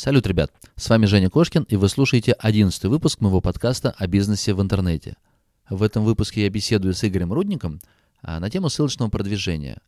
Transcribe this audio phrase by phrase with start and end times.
[0.00, 0.50] Салют, ребят!
[0.76, 5.18] С вами Женя Кошкин, и вы слушаете 11 выпуск моего подкаста о бизнесе в интернете.
[5.68, 7.82] В этом выпуске я беседую с Игорем Рудником
[8.22, 9.82] а, на тему ссылочного продвижения.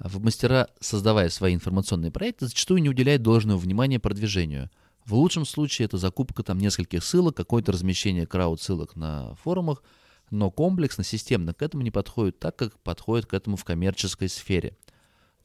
[0.00, 4.70] В мастера, создавая свои информационные проекты, зачастую не уделяют должного внимания продвижению.
[5.06, 9.84] В лучшем случае это закупка там нескольких ссылок, какое-то размещение крауд-ссылок на форумах,
[10.32, 14.76] но комплексно, системно к этому не подходит так, как подходит к этому в коммерческой сфере.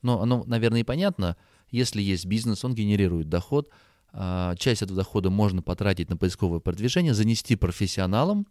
[0.02, 1.38] Но оно, наверное, и понятно.
[1.70, 3.70] Если есть бизнес, он генерирует доход–
[4.58, 8.48] часть этого дохода можно потратить на поисковое продвижение, занести профессионалам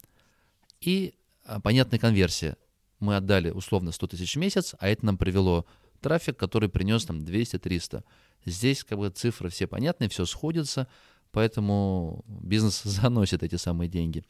[0.80, 1.14] и
[1.44, 2.56] а, понятная конверсия.
[3.00, 5.66] Мы отдали условно 100 тысяч в месяц, а это нам привело
[6.00, 8.04] трафик, который принес нам 200-300.
[8.44, 10.88] Здесь как бы цифры все понятны, все сходится,
[11.32, 14.24] поэтому бизнес заносит эти самые деньги.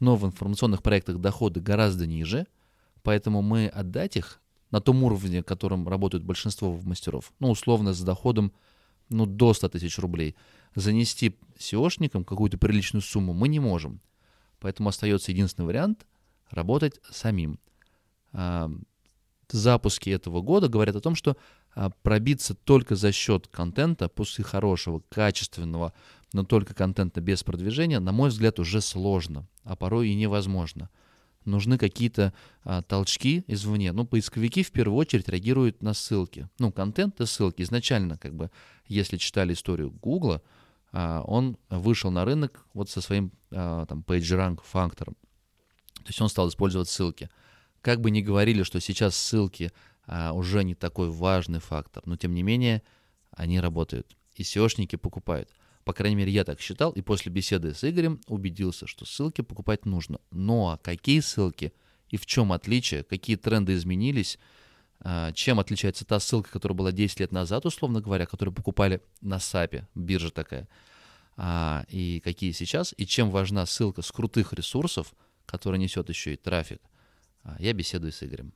[0.00, 2.46] Но в информационных проектах доходы гораздо ниже,
[3.02, 4.40] поэтому мы отдать их
[4.70, 8.52] на том уровне, которым работают большинство мастеров, ну, условно, с доходом
[9.12, 10.36] ну, до 100 тысяч рублей–
[10.74, 14.00] занести SEOшникам какую-то приличную сумму мы не можем.
[14.58, 16.06] Поэтому остается единственный вариант—
[16.50, 17.58] работать самим.
[18.32, 18.70] А,
[19.50, 21.36] запуски этого года говорят о том, что
[21.74, 25.92] а, пробиться только за счет контента, после хорошего, качественного,
[26.32, 30.88] но только контента без продвижения, на мой взгляд, уже сложно, а порой и невозможно.
[31.44, 33.92] Нужны какие-то а, толчки извне.
[33.92, 36.48] Ну, поисковики в первую очередь реагируют на ссылки.
[36.60, 37.62] Ну, контент и ссылки.
[37.62, 38.50] Изначально, как бы,
[38.86, 40.42] если читали историю Гугла,
[40.92, 45.16] а, он вышел на рынок вот со своим а, там PageRank фактором.
[45.94, 47.30] То есть он стал использовать ссылки.
[47.80, 49.72] Как бы ни говорили, что сейчас ссылки
[50.06, 52.82] а, уже не такой важный фактор, но тем не менее
[53.30, 54.16] они работают.
[54.34, 55.50] И SEOшники покупают.
[55.84, 59.84] По крайней мере, я так считал, и после беседы с Игорем убедился, что ссылки покупать
[59.84, 60.20] нужно.
[60.30, 61.72] Но какие ссылки
[62.08, 64.38] и в чем отличие, какие тренды изменились,
[65.34, 69.88] чем отличается та ссылка, которая была 10 лет назад, условно говоря, которую покупали на САПе,
[69.94, 70.68] биржа такая,
[71.36, 75.12] а, и какие сейчас, и чем важна ссылка с крутых ресурсов,
[75.46, 76.80] которая несет еще и трафик,
[77.42, 78.52] а, я беседую с Игорем.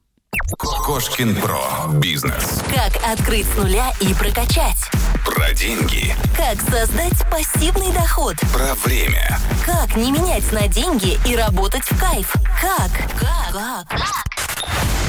[0.59, 1.89] Кошкин Про.
[1.99, 2.63] Бизнес.
[2.73, 4.79] Как открыть с нуля и прокачать.
[5.25, 6.15] Про деньги.
[6.37, 8.37] Как создать пассивный доход.
[8.53, 9.39] Про время.
[9.65, 12.33] Как не менять на деньги и работать в кайф.
[12.61, 12.91] Как?
[13.19, 13.89] Как?
[13.89, 14.36] Как?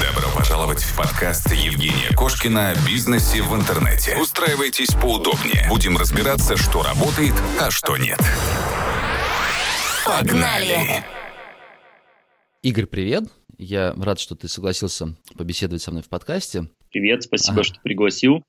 [0.00, 4.16] Добро пожаловать в подкаст Евгения Кошкина о бизнесе в интернете.
[4.16, 5.66] Устраивайтесь поудобнее.
[5.68, 8.18] Будем разбираться, что работает, а что нет.
[10.04, 11.04] Погнали!
[12.62, 13.24] Игорь, привет.
[13.56, 16.68] Я рад, что ты согласился побеседовать со мной в подкасте.
[16.90, 17.64] Привет, спасибо, а.
[17.64, 18.42] что пригласил.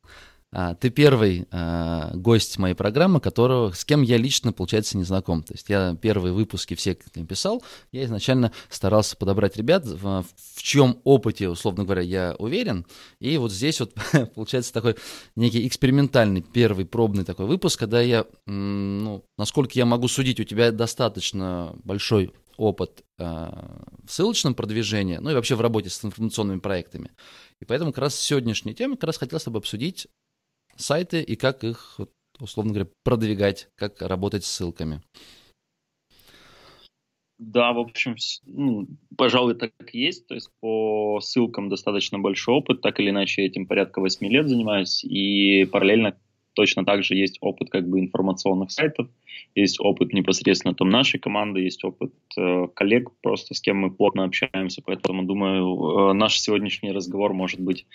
[0.51, 5.43] А, ты первый а, гость моей программы, которого, с кем я лично, получается, не знаком.
[5.43, 10.99] То есть я первые выпуски все писал, я изначально старался подобрать ребят, в, в чьем
[11.03, 12.87] опыте, условно говоря, я уверен.
[13.19, 13.93] И вот здесь вот
[14.35, 14.95] получается такой
[15.35, 20.71] некий экспериментальный первый пробный такой выпуск, когда я, ну, насколько я могу судить, у тебя
[20.71, 27.11] достаточно большой опыт э, в ссылочном продвижении, ну и вообще в работе с информационными проектами.
[27.61, 30.07] И поэтому как раз сегодняшняя тема как раз хотелось бы обсудить
[30.79, 31.99] сайты и как их,
[32.39, 35.01] условно говоря, продвигать, как работать с ссылками.
[37.37, 40.27] Да, в общем, ну, пожалуй, так и есть.
[40.27, 42.81] То есть по ссылкам достаточно большой опыт.
[42.81, 45.05] Так или иначе, этим порядка 8 лет занимаюсь.
[45.05, 46.19] И параллельно
[46.59, 49.07] точно так же есть опыт как бы информационных сайтов,
[49.55, 54.25] есть опыт непосредственно там нашей команды, есть опыт э, коллег просто, с кем мы плотно
[54.25, 57.85] общаемся, поэтому думаю, э, наш сегодняшний разговор может быть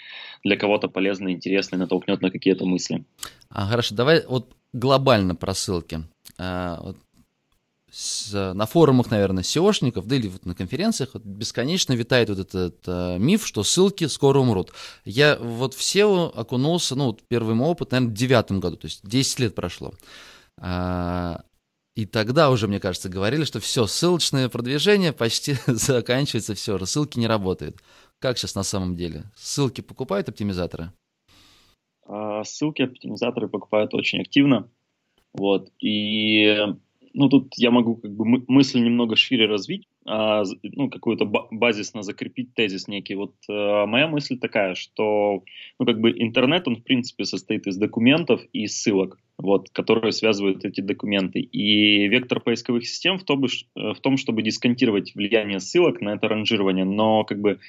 [0.44, 3.04] для кого-то полезный, интересный, натолкнет на какие-то мысли.
[3.50, 5.98] А, хорошо, давай вот глобально про ссылки.
[6.38, 6.96] А, вот
[7.94, 12.76] с, на форумах, наверное, SEOшников, да или вот на конференциях вот бесконечно витает вот этот
[12.86, 14.72] э, миф, что ссылки скоро умрут.
[15.04, 18.86] Я вот в SEO окунулся, ну, вот первый мой опыт, наверное, в девятом году, то
[18.86, 19.94] есть 10 лет прошло.
[20.58, 21.42] А,
[21.94, 27.28] и тогда уже, мне кажется, говорили, что все, ссылочное продвижение почти заканчивается, все, ссылки не
[27.28, 27.76] работают.
[28.18, 29.24] Как сейчас на самом деле?
[29.36, 30.92] Ссылки покупают оптимизаторы?
[32.06, 34.68] А, ссылки оптимизаторы покупают очень активно.
[35.32, 35.70] Вот.
[35.80, 36.56] И
[37.14, 42.54] ну, тут я могу как бы мысль немного шире развить, а, ну, какую-то базисно закрепить
[42.54, 43.14] тезис некий.
[43.14, 45.44] Вот а, моя мысль такая, что,
[45.78, 50.64] ну, как бы интернет, он, в принципе, состоит из документов и ссылок, вот, которые связывают
[50.64, 51.40] эти документы.
[51.40, 56.84] И вектор поисковых систем в том, в том, чтобы дисконтировать влияние ссылок на это ранжирование,
[56.84, 57.60] но, как бы,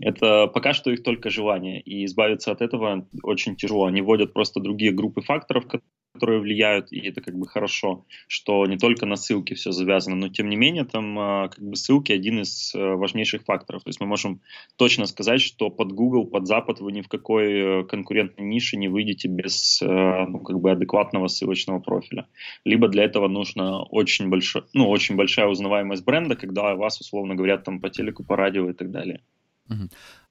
[0.00, 3.86] это пока что их только желание, и избавиться от этого очень тяжело.
[3.86, 5.66] Они вводят просто другие группы факторов,
[6.12, 10.28] которые влияют, и это как бы хорошо, что не только на ссылки все завязано, но
[10.28, 13.84] тем не менее там а, как бы ссылки один из э, важнейших факторов.
[13.84, 14.40] То есть мы можем
[14.76, 18.88] точно сказать, что под Google, под Запад вы ни в какой э, конкурентной нише не
[18.88, 22.26] выйдете без э, ну, как бы адекватного ссылочного профиля.
[22.64, 27.64] Либо для этого нужно очень, большой, ну, очень большая узнаваемость бренда, когда вас, условно говорят,
[27.64, 29.20] там по телеку, по радио и так далее.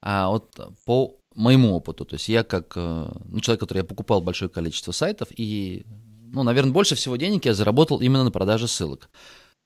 [0.00, 0.54] А вот
[0.84, 5.28] по моему опыту, то есть я как ну, человек, который я покупал большое количество сайтов,
[5.36, 5.86] и,
[6.32, 9.08] ну, наверное, больше всего денег я заработал именно на продаже ссылок.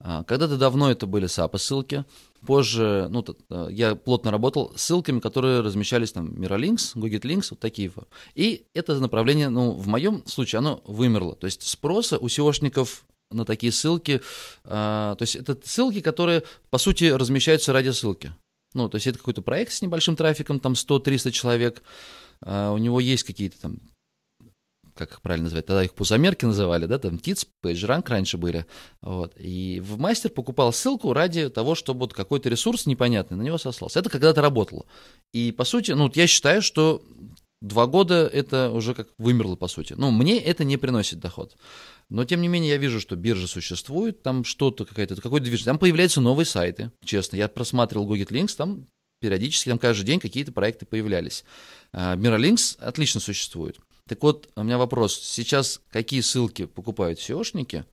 [0.05, 2.05] А, когда-то давно это были SAP ссылки,
[2.45, 3.25] позже, ну,
[3.71, 7.93] я плотно работал с ссылками, которые размещались там Miralinks, Google Links, вот такие.
[8.35, 11.37] И это направление, ну, в моем случае, оно вымерло.
[11.37, 14.21] То есть спроса у SEOшников на такие ссылки,
[14.65, 18.35] а, то есть это ссылки, которые, по сути, размещаются ради ссылки.
[18.75, 21.83] Ну, то есть это какой-то проект с небольшим трафиком, там 100-300 человек,
[22.45, 23.79] а у него есть какие-то там,
[24.95, 28.67] как их правильно называть, тогда их пузомерки называли, да, там ТИЦ, PageRank раньше были,
[29.01, 33.59] вот, и в мастер покупал ссылку ради того, чтобы вот какой-то ресурс непонятный на него
[33.59, 34.01] сослался.
[34.01, 34.85] Это когда-то работало.
[35.33, 37.03] И, по сути, ну, вот я считаю, что
[37.63, 39.95] два года это уже как вымерло, по сути.
[39.97, 41.57] Ну, мне это не приносит доход.
[42.11, 45.67] Но, тем не менее, я вижу, что биржа существует, там что-то, какая-то, какой-то движение.
[45.67, 47.37] Там появляются новые сайты, честно.
[47.37, 48.87] Я просматривал Google Links, там
[49.21, 51.45] периодически, там каждый день какие-то проекты появлялись.
[51.95, 53.79] Miralinks отлично существует.
[54.09, 55.17] Так вот, у меня вопрос.
[55.17, 57.85] Сейчас какие ссылки покупают SEOшники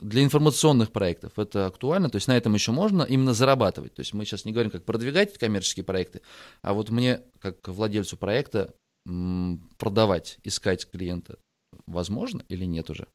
[0.00, 1.38] для информационных проектов?
[1.38, 2.10] Это актуально?
[2.10, 3.94] То есть на этом еще можно именно зарабатывать?
[3.94, 6.22] То есть мы сейчас не говорим, как продвигать коммерческие проекты,
[6.62, 8.74] а вот мне, как владельцу проекта,
[9.78, 11.38] продавать, искать клиента
[11.86, 13.06] возможно или нет уже?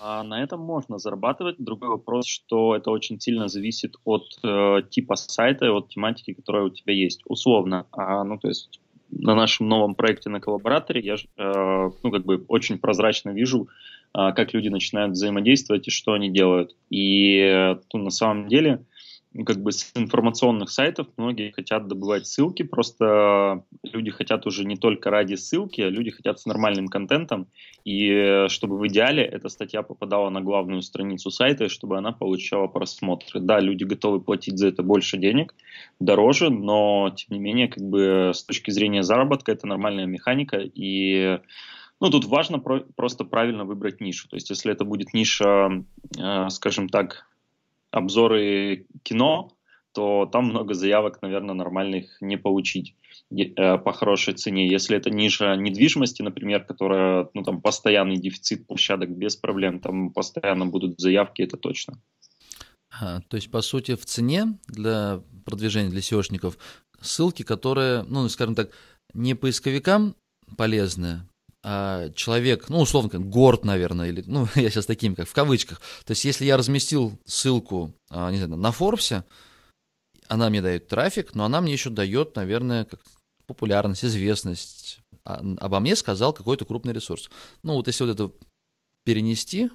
[0.00, 1.56] А на этом можно зарабатывать.
[1.58, 6.70] Другой вопрос, что это очень сильно зависит от э, типа сайта, от тематики, которая у
[6.70, 7.22] тебя есть.
[7.26, 8.80] Условно, а, ну то есть
[9.10, 13.68] на нашем новом проекте на коллабораторе я э, ну как бы очень прозрачно вижу,
[14.14, 16.76] как люди начинают взаимодействовать и что они делают.
[16.88, 18.84] И э, ну, на самом деле
[19.44, 25.10] как бы с информационных сайтов многие хотят добывать ссылки, просто люди хотят уже не только
[25.10, 27.48] ради ссылки, а люди хотят с нормальным контентом,
[27.84, 33.40] и чтобы в идеале эта статья попадала на главную страницу сайта, чтобы она получала просмотры.
[33.40, 35.54] Да, люди готовы платить за это больше денег,
[35.98, 41.40] дороже, но тем не менее, как бы с точки зрения заработка это нормальная механика, и
[42.04, 44.28] ну, тут важно про- просто правильно выбрать нишу.
[44.28, 45.82] То есть, если это будет ниша,
[46.18, 47.26] э, скажем так,
[47.90, 49.52] обзоры кино,
[49.92, 52.94] то там много заявок, наверное, нормальных не получить
[53.30, 54.68] э, по хорошей цене.
[54.68, 60.66] Если это ниже недвижимости, например, которая, ну, там, постоянный дефицит площадок без проблем, там постоянно
[60.66, 61.94] будут заявки, это точно.
[63.00, 66.58] А, то есть, по сути, в цене для продвижения для SEOшников
[67.00, 68.72] ссылки, которые, ну, скажем так,
[69.14, 70.16] не поисковикам
[70.58, 71.33] полезные, а,
[72.14, 75.80] человек, ну, условно, как горд, наверное, или, ну, я сейчас таким, как в кавычках.
[76.04, 79.24] То есть, если я разместил ссылку, а, не знаю, на Форбсе,
[80.28, 83.00] она мне дает трафик, но она мне еще дает, наверное, как
[83.46, 84.98] популярность, известность.
[85.24, 87.30] А, обо мне сказал какой-то крупный ресурс.
[87.62, 88.32] Ну, вот если вот это
[89.04, 89.70] перенести,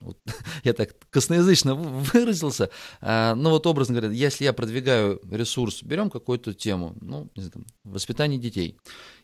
[0.00, 0.18] вот,
[0.64, 6.54] я так косноязычно выразился, а, ну вот образно говоря, если я продвигаю ресурс, берем какую-то
[6.54, 8.78] тему, ну, не знаю, там, воспитание детей,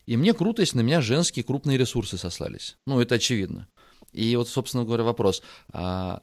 [0.06, 2.76] и мне круто, если на меня женские крупные ресурсы сослались.
[2.87, 3.69] Ну, это очевидно.
[4.12, 5.43] И вот, собственно говоря, вопрос.
[5.73, 6.23] А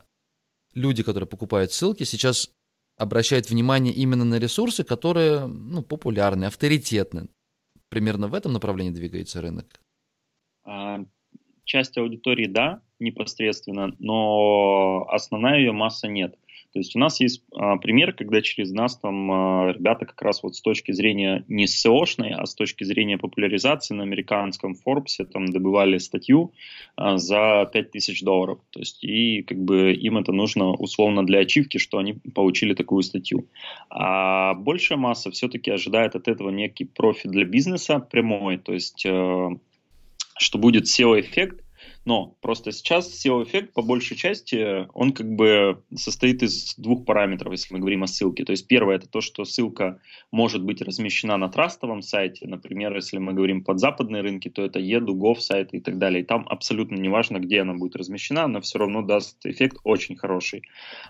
[0.73, 2.51] люди, которые покупают ссылки, сейчас
[2.97, 7.27] обращают внимание именно на ресурсы, которые ну, популярны, авторитетны.
[7.89, 9.81] Примерно в этом направлении двигается рынок.
[11.71, 16.35] Часть аудитории, да, непосредственно, но основная ее масса нет.
[16.73, 20.43] То есть у нас есть а, пример, когда через нас там а, ребята как раз
[20.43, 25.45] вот с точки зрения не SEO-шной, а с точки зрения популяризации на американском Forbes там
[25.45, 26.51] добывали статью
[26.97, 28.59] а, за 5000 долларов.
[28.71, 33.03] То есть и как бы им это нужно условно для ачивки, что они получили такую
[33.03, 33.47] статью.
[33.89, 39.49] А большая масса все-таки ожидает от этого некий профит для бизнеса прямой, то есть э,
[40.41, 41.60] что будет SEO-эффект,
[42.03, 47.73] но просто сейчас SEO-эффект по большей части, он как бы состоит из двух параметров, если
[47.73, 48.43] мы говорим о ссылке.
[48.43, 49.99] То есть первое это то, что ссылка
[50.31, 52.47] может быть размещена на трастовом сайте.
[52.47, 56.23] Например, если мы говорим под западные рынки, то это Edu, Gov сайты и так далее.
[56.23, 60.15] И там абсолютно не важно, где она будет размещена, она все равно даст эффект очень
[60.15, 60.63] хороший.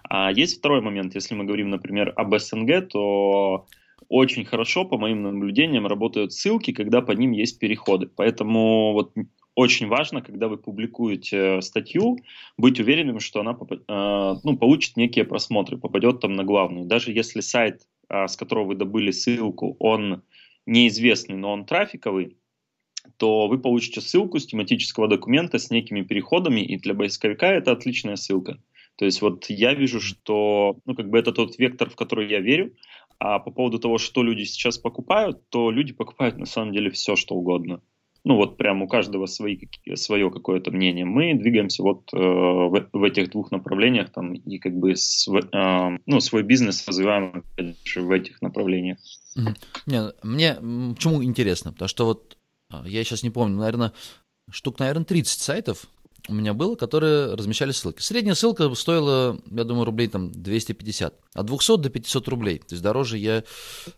[0.04, 3.66] А есть второй момент, если мы говорим, например, об СНГ, то
[4.10, 8.08] очень хорошо, по моим наблюдениям, работают ссылки, когда по ним есть переходы.
[8.08, 9.14] Поэтому вот
[9.56, 12.18] очень важно, когда вы публикуете статью,
[12.58, 16.86] быть уверенным, что она э, ну, получит некие просмотры, попадет там на главную.
[16.86, 20.24] Даже если сайт, э, с которого вы добыли ссылку, он
[20.66, 22.38] неизвестный, но он трафиковый,
[23.18, 28.16] то вы получите ссылку с тематического документа с некими переходами, и для поисковика это отличная
[28.16, 28.62] ссылка.
[28.96, 32.40] То есть вот я вижу, что ну, как бы это тот вектор, в который я
[32.40, 32.76] верю,
[33.20, 37.16] а по поводу того, что люди сейчас покупают, то люди покупают на самом деле все,
[37.16, 37.82] что угодно.
[38.24, 39.58] Ну вот прям у каждого свои,
[39.96, 41.06] свое какое-то мнение.
[41.06, 45.98] Мы двигаемся вот э, в, в этих двух направлениях там и как бы св, э,
[46.06, 49.00] ну, свой бизнес развиваем в этих направлениях.
[49.88, 50.56] Не, мне
[50.94, 51.72] почему интересно?
[51.72, 52.38] Потому что вот
[52.70, 53.92] а, я сейчас не помню, наверное,
[54.50, 55.88] штук, наверное, 30 сайтов
[56.28, 58.02] у меня было, которые размещали ссылки.
[58.02, 61.20] Средняя ссылка стоила, я думаю, рублей там 250.
[61.34, 62.60] От 200 до 500 рублей.
[62.60, 63.44] То есть дороже я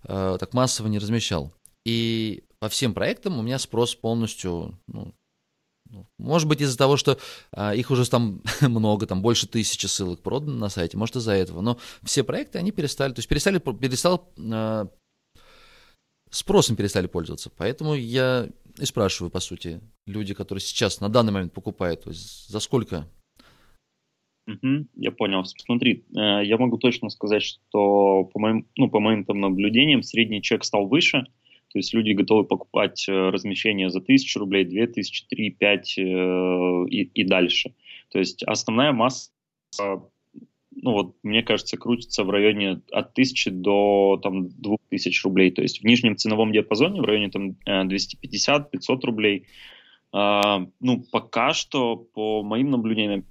[0.05, 1.53] э, так массово не размещал.
[1.85, 5.13] И по всем проектам у меня спрос полностью, ну,
[5.89, 7.17] ну может быть, из-за того, что
[7.51, 11.59] а, их уже там много, там больше тысячи ссылок продано на сайте, может, из-за этого.
[11.59, 14.87] Но все проекты, они перестали, то есть перестали, перестал, а,
[16.29, 17.49] спросом перестали пользоваться.
[17.49, 18.47] Поэтому я
[18.79, 23.09] и спрашиваю, по сути, люди, которые сейчас на данный момент покупают, то есть за сколько?
[24.47, 25.43] Угу, я понял.
[25.43, 30.41] Смотри, э, я могу точно сказать, что по моим, ну, по моим там наблюдениям средний
[30.41, 31.25] чек стал выше,
[31.73, 36.01] то есть люди готовы покупать э, размещение за тысячу рублей, две тысячи, три, пять э,
[36.01, 37.73] и, и дальше.
[38.11, 39.31] То есть основная масса
[40.75, 45.51] ну вот, мне кажется, крутится в районе от 1000 до там 2000 рублей.
[45.51, 48.65] То есть в нижнем ценовом диапазоне в районе там 250-500
[49.03, 49.82] рублей а,
[50.13, 53.25] ну, пока что, по моим наблюдениям,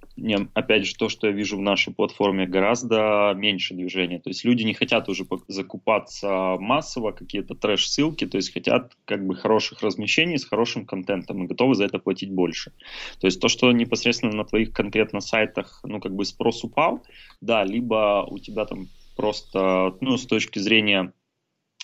[0.53, 4.19] опять же, то, что я вижу в нашей платформе, гораздо меньше движения.
[4.19, 9.35] То есть люди не хотят уже закупаться массово, какие-то трэш-ссылки, то есть хотят как бы
[9.35, 12.73] хороших размещений с хорошим контентом и готовы за это платить больше.
[13.21, 17.01] То есть то, что непосредственно на твоих конкретно сайтах, ну, как бы спрос упал,
[17.39, 21.13] да, либо у тебя там просто, ну, с точки зрения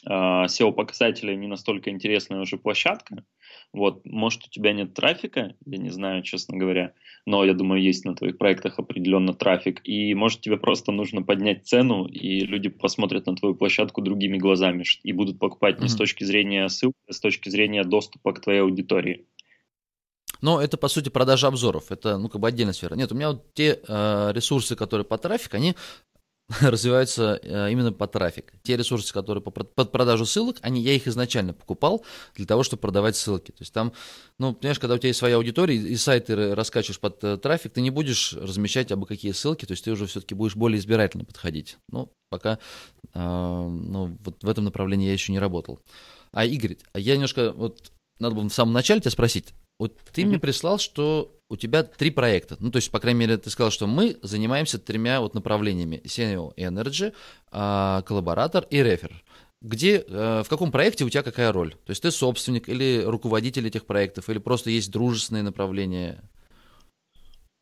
[0.05, 3.23] SEO-показателей не настолько интересная уже площадка,
[3.73, 6.93] вот, может, у тебя нет трафика, я не знаю, честно говоря,
[7.25, 11.67] но я думаю, есть на твоих проектах определенно трафик, и может тебе просто нужно поднять
[11.67, 15.83] цену, и люди посмотрят на твою площадку другими глазами и будут покупать mm-hmm.
[15.83, 19.25] не с точки зрения ссылки, а с точки зрения доступа к твоей аудитории.
[20.41, 21.91] Но это, по сути, продажа обзоров.
[21.91, 22.95] Это, ну, как бы отдельная сфера.
[22.95, 25.75] Нет, у меня вот те э, ресурсы, которые по трафику, они
[26.61, 28.53] развиваются э, именно по трафик.
[28.63, 32.03] Те ресурсы, которые по, под продажу ссылок, они, я их изначально покупал
[32.35, 33.51] для того, чтобы продавать ссылки.
[33.51, 33.93] То есть там,
[34.39, 37.81] ну, понимаешь, когда у тебя есть своя аудитория, и сайты раскачиваешь под э, трафик, ты
[37.81, 41.77] не будешь размещать абы какие ссылки, то есть ты уже все-таки будешь более избирательно подходить.
[41.91, 42.57] Ну, пока,
[43.13, 45.79] э, ну, вот в этом направлении я еще не работал.
[46.31, 50.21] А, Игорь, а я немножко, вот, надо было в самом начале тебя спросить, вот ты
[50.21, 50.25] mm-hmm.
[50.25, 52.55] мне прислал, что у тебя три проекта.
[52.59, 56.01] Ну, то есть, по крайней мере, ты сказал, что мы занимаемся тремя вот направлениями.
[56.05, 57.13] Senior Energy,
[57.51, 59.23] а, коллаборатор и рефер.
[59.61, 61.71] Где, э, в каком проекте у тебя какая роль?
[61.71, 66.23] То есть ты собственник или руководитель этих проектов, или просто есть дружественные направления?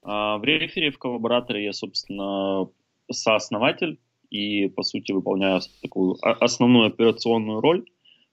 [0.03, 2.70] А, в рефере, в коллабораторе я, собственно,
[3.12, 7.86] сооснователь и, по сути, выполняю такую основную операционную роль.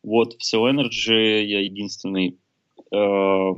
[0.02, 2.38] Вот в Cell Energy я единственный
[2.92, 3.54] э,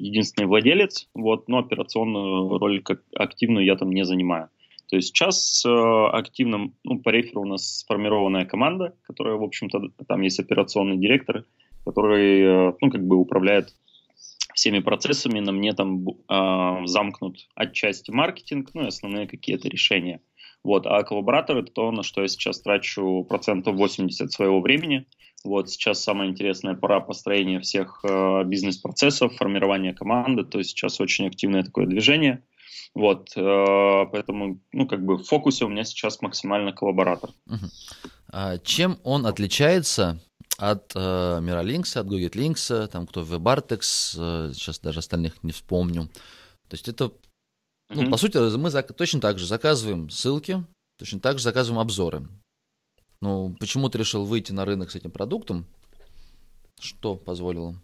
[0.00, 4.48] единственный владелец, вот, но операционную роль как активную я там не занимаю.
[4.88, 9.90] То есть сейчас э, активно, ну, по реферу у нас сформированная команда, которая, в общем-то,
[10.08, 11.44] там есть операционный директор,
[11.84, 13.72] который, э, ну, как бы управляет
[14.54, 20.20] всеми процессами, на мне там э, замкнут отчасти маркетинг, ну и основные какие-то решения.
[20.64, 25.06] Вот, а коллаборатор это то, на что я сейчас трачу процентов 80 своего времени–
[25.44, 31.26] вот сейчас самая интересная пора построения всех э, бизнес-процессов, формирования команды, то есть сейчас очень
[31.26, 32.42] активное такое движение.
[32.94, 37.30] Вот, э, поэтому, ну, как бы в фокусе у меня сейчас максимально коллаборатор.
[37.46, 37.66] Угу.
[38.32, 40.20] А чем он отличается
[40.58, 46.08] от э, Miralinks, от Google Links, там кто WebArtex, э, сейчас даже остальных не вспомню.
[46.68, 47.12] То есть это,
[47.88, 50.64] ну, mm по сути, мы зак- точно так же заказываем ссылки,
[50.98, 52.28] точно так же заказываем обзоры.
[53.20, 55.66] Ну, почему ты решил выйти на рынок с этим продуктом?
[56.80, 57.74] Что позволило?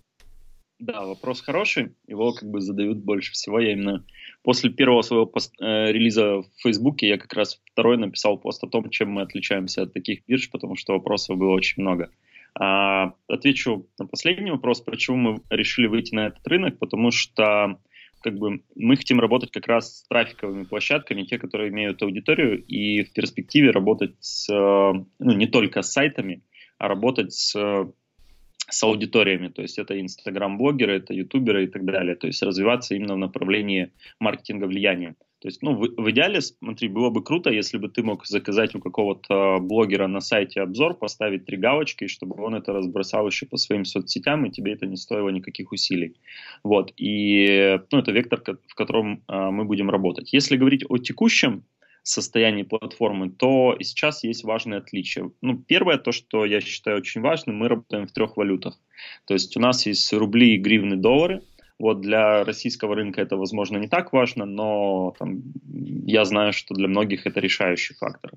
[0.78, 1.95] Да, вопрос хороший.
[2.07, 3.59] Его как бы задают больше всего.
[3.61, 4.05] Я именно
[4.43, 8.69] после первого своего пост, э, релиза в Фейсбуке я как раз второй написал пост о
[8.69, 12.11] том, чем мы отличаемся от таких бирж, потому что вопросов было очень много.
[12.59, 17.78] А, отвечу на последний вопрос, почему мы решили выйти на этот рынок, потому что
[18.26, 23.04] как бы мы хотим работать как раз с трафиковыми площадками, те, которые имеют аудиторию, и
[23.04, 26.42] в перспективе работать с, ну, не только с сайтами,
[26.76, 27.54] а работать с,
[28.68, 29.47] с аудиториями.
[29.47, 32.16] То есть это инстаграм-блогеры, это ютуберы и так далее.
[32.16, 35.14] То есть развиваться именно в направлении маркетинга влияния.
[35.47, 38.75] То есть, ну, в, в идеале, смотри, было бы круто, если бы ты мог заказать
[38.75, 43.57] у какого-то блогера на сайте обзор, поставить три галочки, чтобы он это разбросал еще по
[43.57, 46.17] своим соцсетям, и тебе это не стоило никаких усилий.
[46.65, 50.33] Вот, и, ну, это вектор, в котором а, мы будем работать.
[50.33, 51.62] Если говорить о текущем
[52.03, 55.31] состоянии платформы, то сейчас есть важные отличия.
[55.43, 58.81] Ну, первое, то, что я считаю очень важным, мы работаем в трех валютах.
[59.29, 61.43] То есть у нас есть рубли, гривны, доллары–
[61.78, 65.42] вот для российского рынка это, возможно, не так важно, но там,
[66.06, 68.33] я знаю, что для многих это решающий фактор.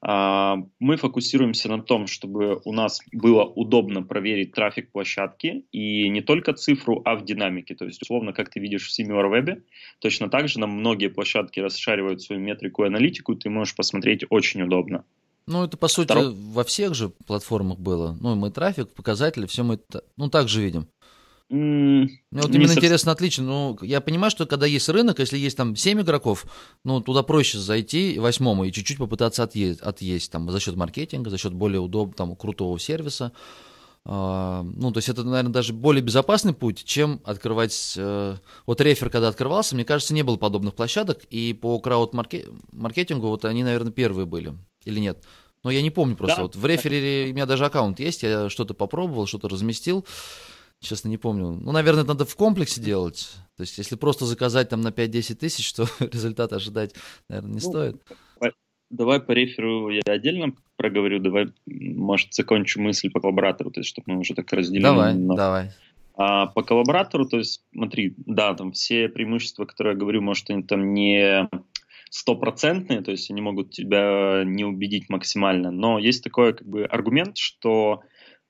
[0.00, 6.20] А, мы фокусируемся на том, чтобы у нас было удобно проверить трафик площадки и не
[6.20, 7.74] только цифру, а в динамике.
[7.74, 9.62] То есть, условно, как ты видишь в SimilarWeb,
[9.98, 14.24] точно так же нам многие площадки расшаривают свою метрику и аналитику, и ты можешь посмотреть
[14.30, 15.04] очень удобно.
[15.48, 16.34] Ну, это, по сути, Второй...
[16.34, 18.16] во всех же платформах было.
[18.20, 19.80] Ну, мы трафик, показатели, все мы
[20.16, 20.88] ну, так же видим.
[21.50, 22.84] Мне вот именно совсем...
[22.84, 23.44] интересно отлично.
[23.44, 26.46] Ну, я понимаю, что когда есть рынок, если есть там 7 игроков,
[26.84, 31.38] ну, туда проще зайти восьмому и чуть-чуть попытаться отъесть, отъесть там, за счет маркетинга, за
[31.38, 33.32] счет более удобного, там, крутого сервиса.
[34.04, 37.72] Uh, ну, то есть это, наверное, даже более безопасный путь, чем открывать...
[37.96, 43.44] Uh, вот рефер, когда открывался, мне кажется, не было подобных площадок, и по крауд-маркетингу вот
[43.44, 45.24] они, наверное, первые были, или нет?
[45.62, 46.36] Но я не помню просто.
[46.36, 46.42] Да.
[46.42, 50.06] Вот в рефере у меня даже аккаунт есть, я что-то попробовал, что-то разместил.
[50.80, 51.52] Честно, не помню.
[51.52, 53.30] Ну, наверное, надо в комплексе делать.
[53.56, 56.94] То есть, если просто заказать там на 5-10 тысяч, то результат ожидать,
[57.28, 58.02] наверное, не ну, стоит.
[58.90, 61.18] Давай по реферу я отдельно проговорю.
[61.18, 64.82] Давай, может, закончу мысль по коллаборатору, то есть, чтобы мы уже так разделили.
[64.82, 65.34] Давай, на...
[65.34, 65.70] давай.
[66.14, 70.62] А по коллаборатору, то есть, смотри, да, там все преимущества, которые я говорю, может, они
[70.62, 71.48] там не
[72.10, 77.36] стопроцентные, то есть они могут тебя не убедить максимально, но есть такой как бы аргумент,
[77.36, 78.02] что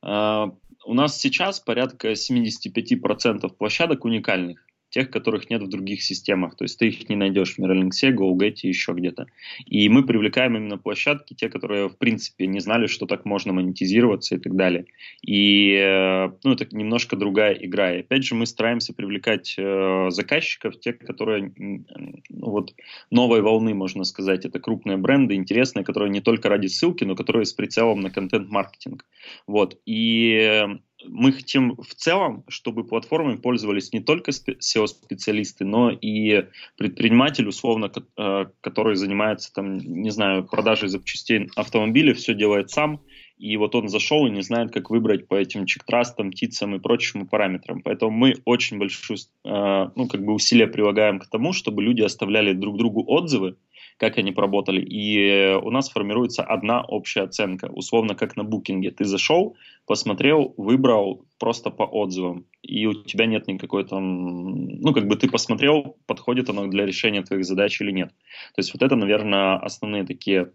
[0.02, 0.47] э,
[0.88, 4.64] у нас сейчас порядка 75% площадок уникальных
[4.99, 6.57] тех, которых нет в других системах.
[6.57, 9.28] То есть ты их не найдешь в Mirrorlink, GoGet и еще где-то.
[9.64, 14.35] И мы привлекаем именно площадки, те, которые, в принципе, не знали, что так можно монетизироваться
[14.35, 14.87] и так далее.
[15.23, 17.95] И э, ну, это немножко другая игра.
[17.95, 21.85] И опять же, мы стараемся привлекать э, заказчиков, те, которые ну,
[22.28, 22.75] вот
[23.12, 24.45] новой волны, можно сказать.
[24.45, 29.05] Это крупные бренды, интересные, которые не только ради ссылки, но которые с прицелом на контент-маркетинг.
[29.47, 29.78] Вот.
[29.87, 30.67] И
[31.05, 38.47] мы хотим в целом, чтобы платформой пользовались не только SEO-специалисты, но и предприниматель, условно, э,
[38.61, 43.00] который занимается, там, не знаю, продажей запчастей автомобиля, все делает сам,
[43.39, 47.26] и вот он зашел и не знает, как выбрать по этим чектрастам, тицам и прочим
[47.26, 47.80] параметрам.
[47.82, 52.52] Поэтому мы очень большую, э, ну, как бы усилия прилагаем к тому, чтобы люди оставляли
[52.52, 53.56] друг другу отзывы,
[53.99, 54.80] как они поработали.
[54.80, 58.91] И у нас формируется одна общая оценка, условно как на букинге.
[58.91, 59.56] Ты зашел,
[59.87, 65.28] посмотрел, выбрал просто по отзывам, и у тебя нет никакой там, ну как бы ты
[65.28, 68.08] посмотрел, подходит оно для решения твоих задач или нет.
[68.54, 70.52] То есть вот это, наверное, основные такие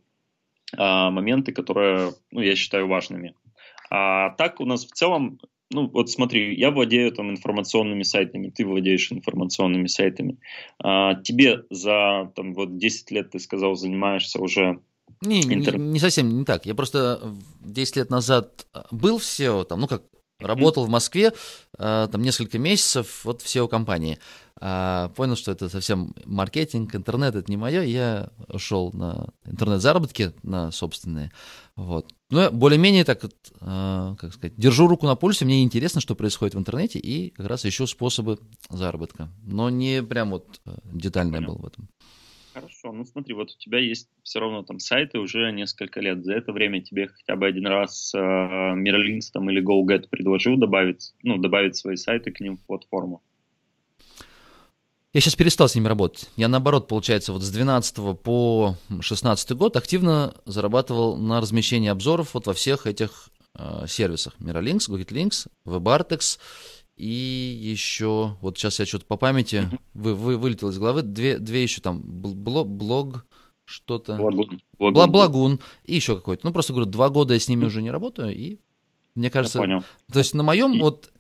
[0.78, 3.36] а, моменты, которые, ну, я считаю важными.
[3.90, 5.40] А так у нас в целом
[5.72, 10.38] ну вот смотри, я владею там информационными сайтами, ты владеешь информационными сайтами.
[10.80, 14.80] А, тебе за там вот 10 лет, ты сказал, занимаешься уже
[15.22, 15.78] не, интер...
[15.78, 16.66] не, не совсем не так.
[16.66, 17.22] Я просто
[17.62, 20.04] 10 лет назад был в SEO, там, ну как,
[20.40, 21.34] работал в Москве
[21.78, 24.20] а, там несколько месяцев вот в SEO-компании.
[24.60, 30.72] А, понял, что это совсем маркетинг, интернет, это не мое, я ушел на интернет-заработки, на
[30.72, 31.32] собственные,
[31.76, 32.14] вот.
[32.34, 36.60] Ну, более-менее так, э, как сказать, держу руку на пульсе, мне интересно, что происходит в
[36.60, 41.68] интернете, и как раз ищу способы заработка, но не прям вот э, детально был в
[41.68, 41.88] этом.
[42.56, 46.24] Хорошо, ну смотри, вот у тебя есть все равно там сайты уже несколько лет.
[46.24, 51.14] За это время тебе хотя бы один раз э, Mirrorlinks там или GoGet предложил добавить,
[51.22, 53.22] ну, добавить свои сайты к ним в платформу?
[55.14, 56.28] Я сейчас перестал с ними работать.
[56.38, 62.48] Я наоборот, получается, вот с 12 по 16 год активно зарабатывал на размещении обзоров вот
[62.48, 64.34] во всех этих э, сервисах.
[64.40, 66.40] Miralinks, GoGetLinks, WebArtex
[66.96, 71.62] и еще, вот сейчас я что-то по памяти вы, вы, вылетел из головы, две, две
[71.62, 73.26] еще там, блог, блог
[73.66, 74.16] что-то.
[74.18, 74.62] Благун.
[74.80, 75.12] Благун.
[75.12, 75.60] Благун.
[75.86, 76.46] И еще какой-то.
[76.46, 78.60] Ну, просто говорю, два года я с ними уже не работаю, и
[79.14, 79.60] мне кажется...
[79.60, 79.84] Я понял.
[80.12, 81.13] То есть на моем вот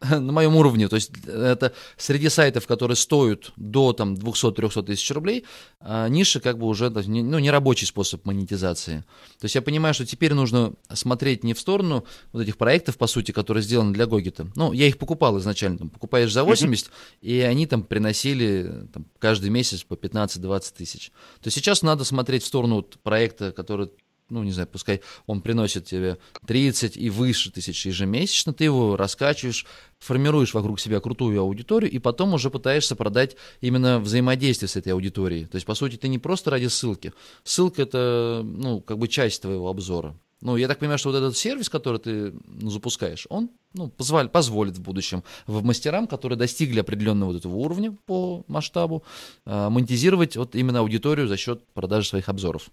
[0.10, 5.44] на моем уровне, то есть это среди сайтов, которые стоят до там 200-300 тысяч рублей,
[5.80, 9.04] а ниша как бы уже ну, не рабочий способ монетизации.
[9.38, 13.06] То есть я понимаю, что теперь нужно смотреть не в сторону вот этих проектов, по
[13.06, 14.48] сути, которые сделаны для Гогита.
[14.54, 16.90] Ну, я их покупал изначально, там, покупаешь за 80,
[17.22, 21.10] и они там приносили там, каждый месяц по 15-20 тысяч.
[21.40, 23.90] То есть сейчас надо смотреть в сторону вот проекта, который
[24.28, 29.66] ну, не знаю, пускай он приносит тебе 30 и выше тысяч ежемесячно, ты его раскачиваешь,
[29.98, 35.46] формируешь вокруг себя крутую аудиторию, и потом уже пытаешься продать именно взаимодействие с этой аудиторией.
[35.46, 37.12] То есть, по сути, ты не просто ради ссылки.
[37.44, 40.16] Ссылка— это, ну, как бы часть твоего обзора.
[40.42, 44.76] Ну, я так понимаю, что вот этот сервис, который ты запускаешь, он ну, позволит, позволит
[44.76, 49.02] в будущем в мастерам, которые достигли определенного вот этого уровня по масштабу,
[49.46, 52.68] э, монетизировать вот именно аудиторию за счет продажи своих обзоров.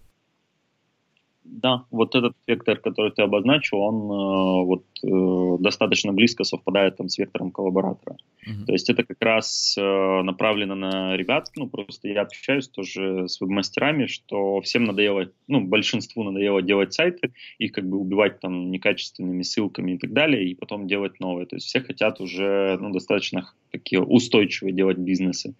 [1.44, 7.08] Да, вот этот вектор, который ты обозначил, он э, вот э, достаточно близко совпадает там
[7.08, 8.16] с вектором коллаборатора.
[8.46, 8.64] Uh-huh.
[8.66, 13.40] То есть это как раз э, направлено на ребят, ну просто я общаюсь тоже с
[13.40, 19.42] веб-мастерами, что всем надоело, ну большинству надоело делать сайты, и как бы убивать там некачественными
[19.42, 21.46] ссылками и так далее, и потом делать новые.
[21.46, 25.54] То есть все хотят уже ну, достаточно такие устойчивые делать бизнесы.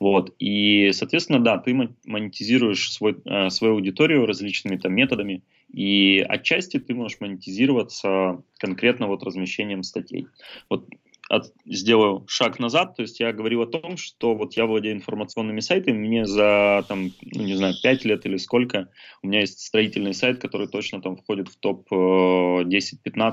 [0.00, 0.34] Вот.
[0.38, 1.74] И, соответственно, да, ты
[2.06, 9.22] монетизируешь свой, э, свою аудиторию различными там методами, и отчасти ты можешь монетизироваться конкретно вот
[9.22, 10.26] размещением статей.
[10.70, 10.88] Вот
[11.28, 15.60] от, сделаю шаг назад, то есть я говорил о том, что вот я владею информационными
[15.60, 18.88] сайтами, мне за, там, ну, не знаю, 5 лет или сколько,
[19.22, 22.66] у меня есть строительный сайт, который точно там входит в топ 10-15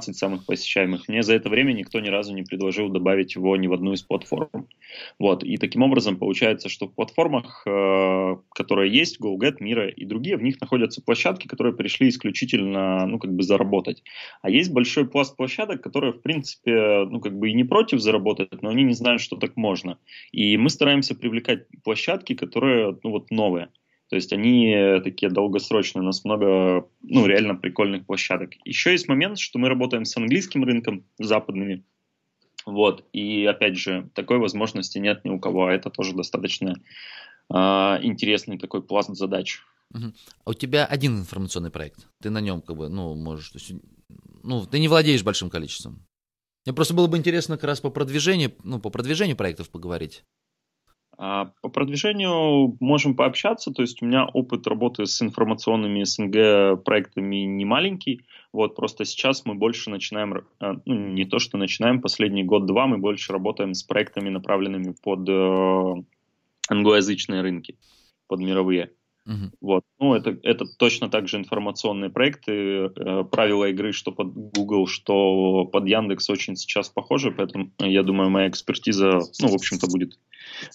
[0.10, 1.08] э, самых посещаемых.
[1.08, 4.01] Мне за это время никто ни разу не предложил добавить его ни в одну из
[4.01, 4.67] платформ.
[5.17, 10.38] Вот, и таким образом получается, что в платформах, э, которые есть, GoGet, Mira и другие,
[10.38, 14.03] в них находятся площадки, которые пришли исключительно, ну, как бы заработать.
[14.41, 18.02] А есть большой пласт площадок, которые, в принципе, ну, как бы и не против против
[18.02, 19.98] заработать, но они не знают, что так можно.
[20.32, 23.67] И мы стараемся привлекать площадки, которые ну, вот новые.
[24.10, 28.54] То есть они такие долгосрочные, у нас много, ну, реально прикольных площадок.
[28.65, 31.84] Еще есть момент, что мы работаем с английским рынком, западными.
[32.65, 36.76] Вот, и опять же, такой возможности нет ни у кого, а это тоже достаточно
[37.54, 37.56] э,
[38.02, 39.60] интересный такой пласт задач.
[39.93, 43.54] А у тебя один информационный проект, ты на нем как бы, ну, можешь,
[44.43, 46.08] ну, ты не владеешь большим количеством.
[46.65, 50.23] Мне просто было бы интересно как раз по продвижению, ну, по продвижению проектов поговорить.
[51.17, 57.38] А, по продвижению можем пообщаться, то есть у меня опыт работы с информационными СНГ проектами
[57.45, 62.43] не маленький, вот просто сейчас мы больше начинаем, э, ну не то что начинаем, последний
[62.43, 66.04] год-два мы больше работаем с проектами, направленными под э,
[66.67, 67.78] англоязычные рынки,
[68.28, 68.91] под мировые.
[69.27, 69.51] Uh-huh.
[69.59, 69.83] Вот.
[69.99, 72.91] Ну, это, это точно так же информационные проекты.
[72.95, 78.29] Э, правила игры, что под Google, что под Яндекс очень сейчас похожи, поэтому я думаю,
[78.29, 80.19] моя экспертиза, ну, в общем-то, будет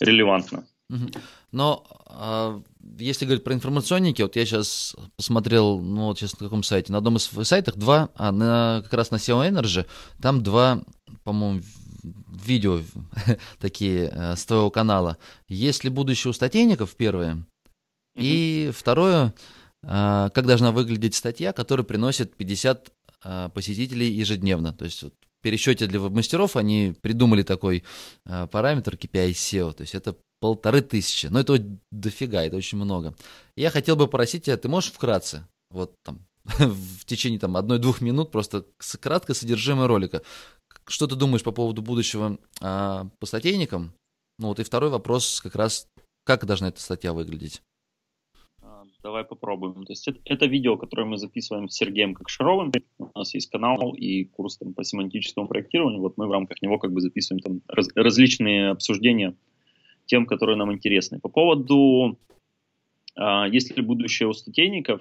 [0.00, 0.66] релевантна.
[0.90, 1.16] Uh-huh.
[1.52, 2.60] Но а,
[2.98, 6.98] если говорить про информационники, вот я сейчас посмотрел, ну, вот сейчас на каком сайте, на
[6.98, 9.86] одном из сайтов два, а на, как раз на SEO Energy,
[10.20, 10.82] там два,
[11.22, 11.62] по-моему,
[12.02, 12.80] видео
[13.60, 15.18] такие э, с твоего канала.
[15.48, 17.44] Есть ли будущее у статейников, первое,
[18.20, 19.34] и второе,
[19.82, 24.72] а, как должна выглядеть статья, которая приносит 50 а, посетителей ежедневно.
[24.72, 25.10] То есть в
[25.42, 27.84] пересчете для веб-мастеров они придумали такой
[28.26, 31.26] а, параметр KPI SEO, то есть это полторы тысячи.
[31.26, 31.58] Но это
[31.90, 33.14] дофига, это очень много.
[33.56, 38.30] Я хотел бы попросить тебя, ты можешь вкратце, вот там, в течение там одной-двух минут
[38.30, 38.64] просто
[39.00, 40.22] кратко содержимое ролика.
[40.86, 43.92] Что ты думаешь по поводу будущего а, по статейникам?
[44.38, 45.86] Ну вот и второй вопрос как раз,
[46.24, 47.62] как должна эта статья выглядеть?
[49.02, 49.84] Давай попробуем.
[49.86, 52.70] То есть это, это видео, которое мы записываем с Сергеем Кокшаровым.
[52.98, 56.00] У нас есть канал и курс там, по семантическому проектированию.
[56.00, 59.34] Вот мы в рамках него как бы записываем там раз, различные обсуждения
[60.04, 61.18] тем, которые нам интересны.
[61.18, 62.18] По поводу,
[63.16, 65.00] а, есть ли будущее у статейников,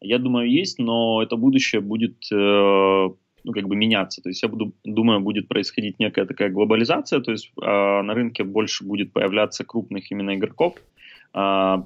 [0.00, 3.08] я думаю, есть, но это будущее будет э,
[3.44, 4.20] ну, как бы меняться.
[4.22, 7.64] То есть я буду, думаю, будет происходить некая такая глобализация, то есть э,
[8.02, 10.74] на рынке больше будет появляться крупных именно игроков,
[11.32, 11.76] э,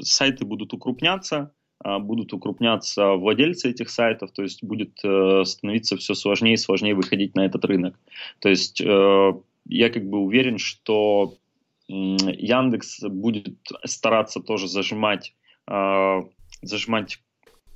[0.00, 6.14] сайты будут укрупняться, а, будут укрупняться владельцы этих сайтов, то есть будет э, становиться все
[6.14, 7.98] сложнее и сложнее выходить на этот рынок.
[8.40, 9.32] То есть э,
[9.66, 11.34] я как бы уверен, что
[11.88, 15.34] Яндекс будет стараться тоже зажимать,
[15.66, 16.24] а,
[16.62, 17.18] зажимать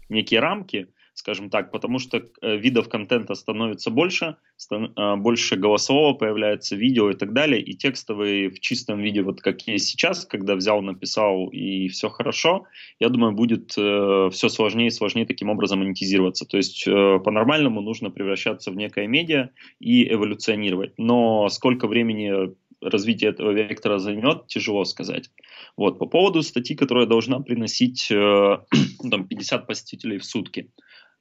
[0.09, 4.37] некие рамки, скажем так, потому что э, видов контента становится больше,
[4.71, 9.63] э, больше голосового появляется, видео и так далее, и текстовый в чистом виде, вот как
[9.67, 12.65] есть сейчас, когда взял, написал и все хорошо,
[12.99, 16.47] я думаю, будет э, все сложнее и сложнее таким образом монетизироваться.
[16.47, 20.95] То есть по-нормальному нужно превращаться в некое медиа и эволюционировать.
[20.99, 25.31] Но сколько времени развитие этого вектора займет, тяжело сказать.
[25.77, 25.99] Вот.
[25.99, 28.59] По поводу статьи, которая должна приносить э,
[29.11, 30.71] там, 50 посетителей в сутки.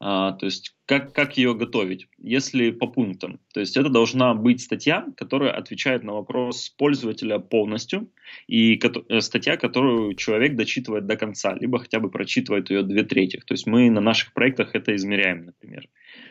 [0.02, 3.40] А, то есть как, как ее готовить, если по пунктам.
[3.54, 8.10] То есть это должна быть статья, которая отвечает на вопрос пользователя полностью,
[8.48, 13.38] и ко- статья, которую человек дочитывает до конца, либо хотя бы прочитывает ее две трети.
[13.46, 15.88] То есть мы на наших проектах это измеряем, например.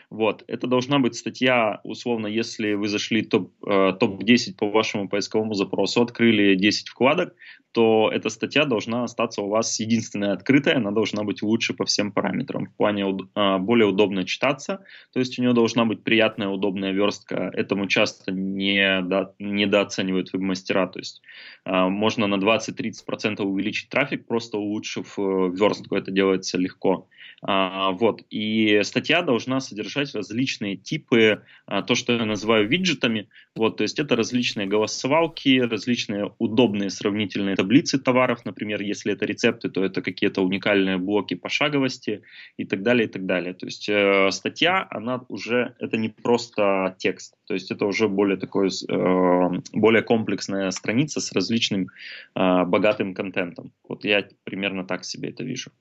[0.09, 0.43] Вот.
[0.47, 6.01] Это должна быть статья, условно, если вы зашли топ, э, топ-10 по вашему поисковому запросу,
[6.01, 7.33] открыли 10 вкладок,
[7.71, 12.11] то эта статья должна остаться у вас единственная открытая, она должна быть лучше по всем
[12.11, 12.65] параметрам.
[12.65, 17.51] В плане э, более удобно читаться, то есть у нее должна быть приятная, удобная верстка.
[17.53, 20.87] Этому часто не до, недооценивают веб-мастера.
[20.87, 21.21] То есть
[21.65, 25.95] э, можно на 20-30% увеличить трафик, просто улучшив э, верстку.
[25.95, 26.91] Это делается легко.
[26.91, 28.21] А, вот.
[28.29, 33.29] И статья должна содержать различные типы, а, то, что я называю виджетами.
[33.55, 39.69] Вот, то есть это различные голосовалки, различные удобные сравнительные таблицы товаров, например, если это рецепты,
[39.69, 42.21] то это какие-то уникальные блоки пошаговости
[42.57, 43.53] и так далее, и так далее.
[43.53, 48.37] То есть э, статья, она уже, это не просто текст, то есть это уже более
[48.37, 51.87] такой, э, более комплексная страница с различным
[52.35, 53.71] э, богатым контентом.
[53.87, 55.71] Вот я примерно так себе это вижу.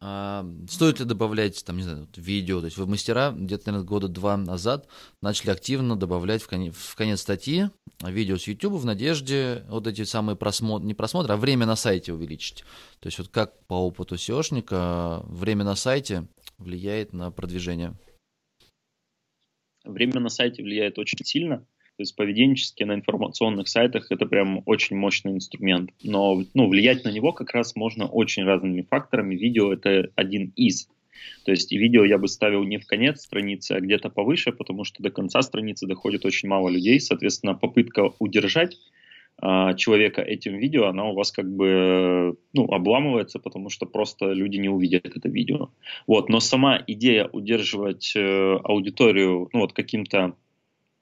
[0.00, 2.60] А, стоит ли добавлять, там, не знаю, видео?
[2.60, 4.88] То есть мастера где-то, наверное, года два назад
[5.20, 7.68] начали активно добавлять в конец, в конец статьи
[8.04, 12.12] видео с YouTube в надежде вот эти самые просмотры, не просмотры, а время на сайте
[12.12, 12.64] увеличить.
[13.00, 17.94] То есть вот как по опыту SEOшника время на сайте влияет на продвижение?
[19.84, 21.66] Время на сайте влияет очень сильно.
[21.98, 25.90] То есть поведенчески на информационных сайтах это прям очень мощный инструмент.
[26.04, 29.34] Но ну, влиять на него как раз можно очень разными факторами.
[29.34, 30.88] Видео это один из.
[31.44, 35.02] То есть видео я бы ставил не в конец страницы, а где-то повыше, потому что
[35.02, 37.00] до конца страницы доходит очень мало людей.
[37.00, 38.76] Соответственно, попытка удержать
[39.40, 44.58] а, человека этим видео, она у вас как бы ну, обламывается, потому что просто люди
[44.58, 45.70] не увидят это видео.
[46.06, 46.28] Вот.
[46.28, 50.36] Но сама идея удерживать э, аудиторию ну, вот каким-то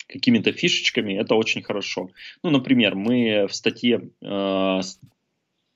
[0.07, 2.11] какими-то фишечками, это очень хорошо.
[2.43, 4.81] Ну, например, мы в статье э,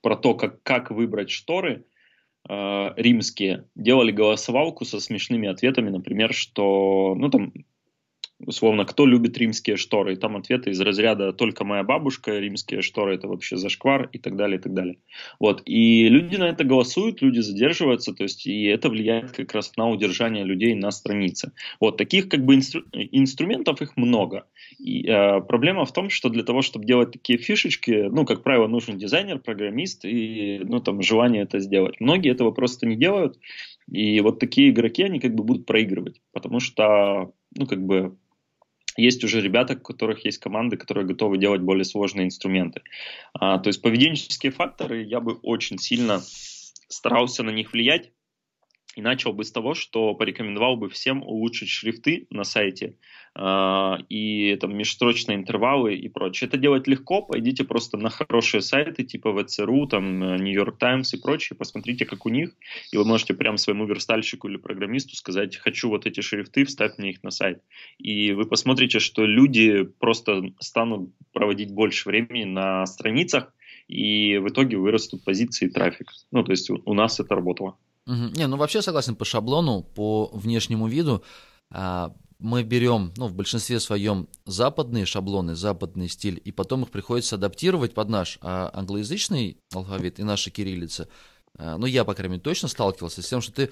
[0.01, 1.85] про то, как, как выбрать шторы
[2.47, 7.53] э, римские, делали голосовалку со смешными ответами, например, что, ну, там,
[8.45, 13.15] условно, кто любит римские шторы, и там ответы из разряда «только моя бабушка, римские шторы
[13.15, 14.97] это вообще зашквар» и так далее, и так далее.
[15.39, 19.75] Вот, и люди на это голосуют, люди задерживаются, то есть, и это влияет как раз
[19.77, 21.51] на удержание людей на странице.
[21.79, 24.45] Вот, таких как бы инстру- инструментов их много.
[24.79, 28.67] И э, проблема в том, что для того, чтобы делать такие фишечки, ну, как правило,
[28.67, 31.99] нужен дизайнер, программист и, ну, там, желание это сделать.
[31.99, 33.37] Многие этого просто не делают,
[33.91, 38.15] и вот такие игроки, они как бы будут проигрывать, потому что, ну, как бы
[38.97, 42.81] есть уже ребята, у которых есть команды, которые готовы делать более сложные инструменты.
[43.33, 46.21] А, то есть поведенческие факторы я бы очень сильно
[46.87, 48.11] старался на них влиять,
[48.95, 52.97] и начал бы с того, что порекомендовал бы всем улучшить шрифты на сайте
[53.35, 56.47] э, и там межстрочные интервалы и прочее.
[56.47, 61.21] Это делать легко, пойдите просто на хорошие сайты типа ВЦРУ, там New York Times и
[61.21, 62.51] прочее, посмотрите, как у них,
[62.91, 67.11] и вы можете прям своему верстальщику или программисту сказать, хочу вот эти шрифты, вставь мне
[67.11, 67.61] их на сайт.
[67.97, 73.53] И вы посмотрите, что люди просто станут проводить больше времени на страницах,
[73.87, 76.11] и в итоге вырастут позиции и трафик.
[76.31, 77.77] Ну, то есть у нас это работало.
[78.07, 78.29] Угу.
[78.35, 81.23] Не, ну вообще согласен по шаблону, по внешнему виду.
[81.71, 87.35] А, мы берем, ну, в большинстве своем западные шаблоны, западный стиль, и потом их приходится
[87.35, 91.07] адаптировать под наш а, англоязычный алфавит и наша кириллица.
[91.57, 93.71] А, ну, я, по крайней мере, точно сталкивался с тем, что ты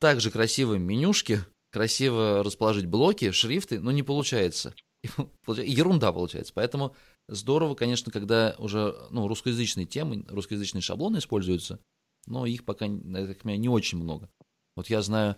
[0.00, 1.40] также красиво менюшки,
[1.72, 4.74] красиво расположить блоки, шрифты, но не получается.
[5.46, 6.52] Ерунда получается.
[6.54, 6.94] Поэтому
[7.28, 11.80] здорово, конечно, когда уже ну, русскоязычные темы, русскоязычные шаблоны используются,
[12.26, 14.28] но их пока, я так понимаю, не очень много.
[14.76, 15.36] Вот я знаю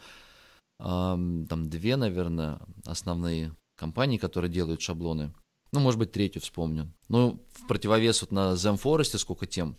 [0.79, 5.35] там две, наверное, основные компании, которые делают шаблоны.
[5.72, 6.92] Ну, может быть, третью вспомню.
[7.09, 9.77] Ну, в противовес вот на Zemforest сколько тем,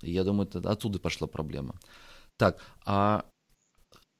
[0.00, 1.78] я думаю, это оттуда пошла проблема.
[2.36, 3.24] Так, а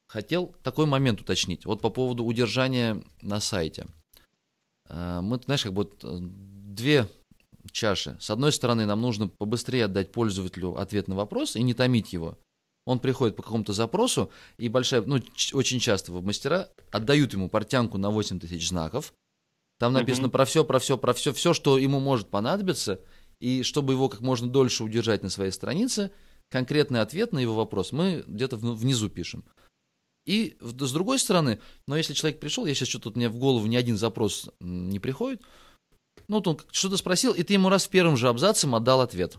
[0.08, 1.66] хотел такой момент уточнить.
[1.66, 3.86] Вот по поводу удержания на сайте.
[4.88, 7.08] А, мы, знаешь, как бы э, две
[7.72, 8.16] чаши.
[8.20, 12.38] С одной стороны, нам нужно побыстрее отдать пользователю ответ на вопрос и не томить его.
[12.86, 15.20] Он приходит по какому-то запросу, и большая, ну,
[15.52, 19.12] очень часто мастера отдают ему портянку на 8 тысяч знаков.
[19.78, 20.30] Там написано mm-hmm.
[20.30, 23.00] про все, про все, про все, все, что ему может понадобиться,
[23.40, 26.10] и чтобы его как можно дольше удержать на своей странице,
[26.48, 29.44] конкретный ответ на его вопрос мы где-то внизу пишем.
[30.26, 33.76] И с другой стороны, но если человек пришел, я сейчас что-то мне в голову ни
[33.76, 35.40] один запрос не приходит,
[36.28, 39.38] ну, вот он что-то спросил, и ты ему раз в первом же абзаце отдал ответ.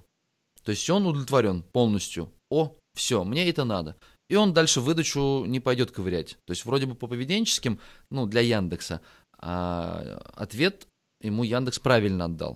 [0.63, 2.31] То есть он удовлетворен полностью.
[2.49, 3.95] О, все, мне это надо.
[4.27, 6.37] и он дальше выдачу не пойдет ковырять.
[6.45, 7.79] То есть вроде бы по поведенческим,
[8.11, 9.01] ну, для Яндекса,
[9.37, 10.87] а ответ
[11.21, 12.55] ему Яндекс правильно отдал.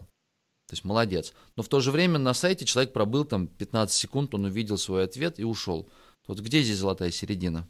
[0.67, 1.34] То есть молодец.
[1.56, 5.04] Но в то же время на сайте человек пробыл там 15 секунд, он увидел свой
[5.04, 5.89] ответ и ушел.
[6.28, 7.67] Вот где здесь золотая середина?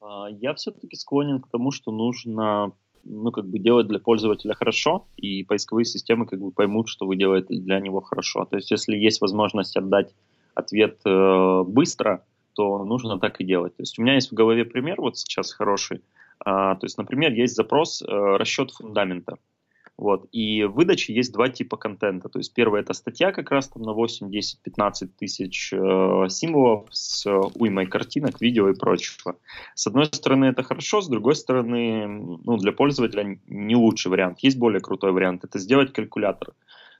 [0.00, 2.72] А, я все-таки склонен к тому, что нужно
[3.04, 7.16] ну, как бы делать для пользователя хорошо, и поисковые системы как бы поймут, что вы
[7.16, 8.44] делаете для него хорошо.
[8.44, 10.14] То есть, если есть возможность отдать
[10.54, 13.76] ответ э, быстро, то нужно так и делать.
[13.76, 16.02] То есть, у меня есть в голове пример вот сейчас хороший.
[16.44, 19.36] А, то есть, например, есть запрос э, расчет фундамента.
[20.02, 20.26] Вот.
[20.32, 22.28] И в выдаче есть два типа контента.
[22.28, 26.88] То есть первое это статья как раз там на 8, 10, 15 тысяч э, символов
[26.90, 29.36] с уймой картинок, видео и прочего.
[29.76, 34.40] С одной стороны это хорошо, с другой стороны ну, для пользователя не лучший вариант.
[34.40, 35.44] Есть более крутой вариант.
[35.44, 36.52] Это сделать калькулятор.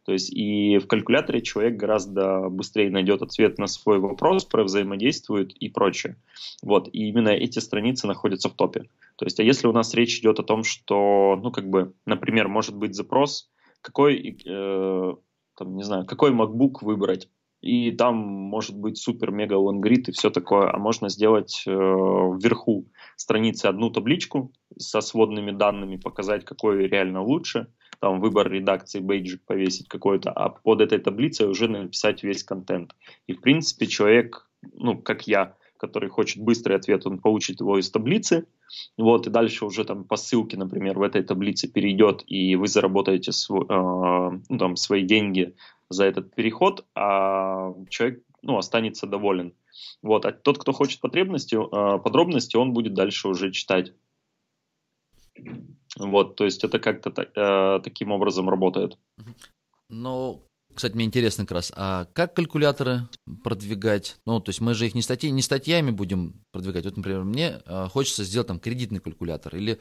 [0.05, 5.69] То есть и в калькуляторе человек гораздо быстрее найдет ответ на свой вопрос, взаимодействует и
[5.69, 6.15] прочее.
[6.63, 8.85] Вот, и именно эти страницы находятся в топе.
[9.17, 12.49] То есть, а если у нас речь идет о том, что, ну, как бы, например,
[12.49, 15.13] может быть запрос, какой, э,
[15.57, 17.29] там, не знаю, какой MacBook выбрать,
[17.63, 23.67] и там может быть супер-мега лонгрид и все такое, а можно сделать э, вверху страницы
[23.67, 27.69] одну табличку со сводными данными, показать, какой реально лучше,
[28.01, 32.97] там выбор редакции, бейджик повесить какой-то, а под этой таблицей уже написать весь контент.
[33.29, 37.91] И в принципе человек, ну, как я, который хочет быстрый ответ, он получит его из
[37.91, 38.47] таблицы,
[38.97, 43.33] вот, и дальше уже там по ссылке, например, в этой таблице перейдет, и вы заработаете
[43.33, 45.57] св- э, ну, там, свои деньги
[45.91, 49.55] за этот переход, а человек ну, останется доволен.
[50.03, 50.25] Вот.
[50.25, 53.93] А тот, кто хочет потребности, э, подробности, он будет дальше уже читать.
[55.99, 58.97] Вот, то есть это как-то э, таким образом работает.
[59.89, 60.43] Ну,
[60.75, 63.09] кстати, мне интересно как раз, а как калькуляторы
[63.45, 64.17] продвигать?
[64.27, 66.85] Ну, то есть мы же их не, статьи, не статьями будем продвигать.
[66.85, 69.81] Вот, например, мне э, хочется сделать там кредитный калькулятор или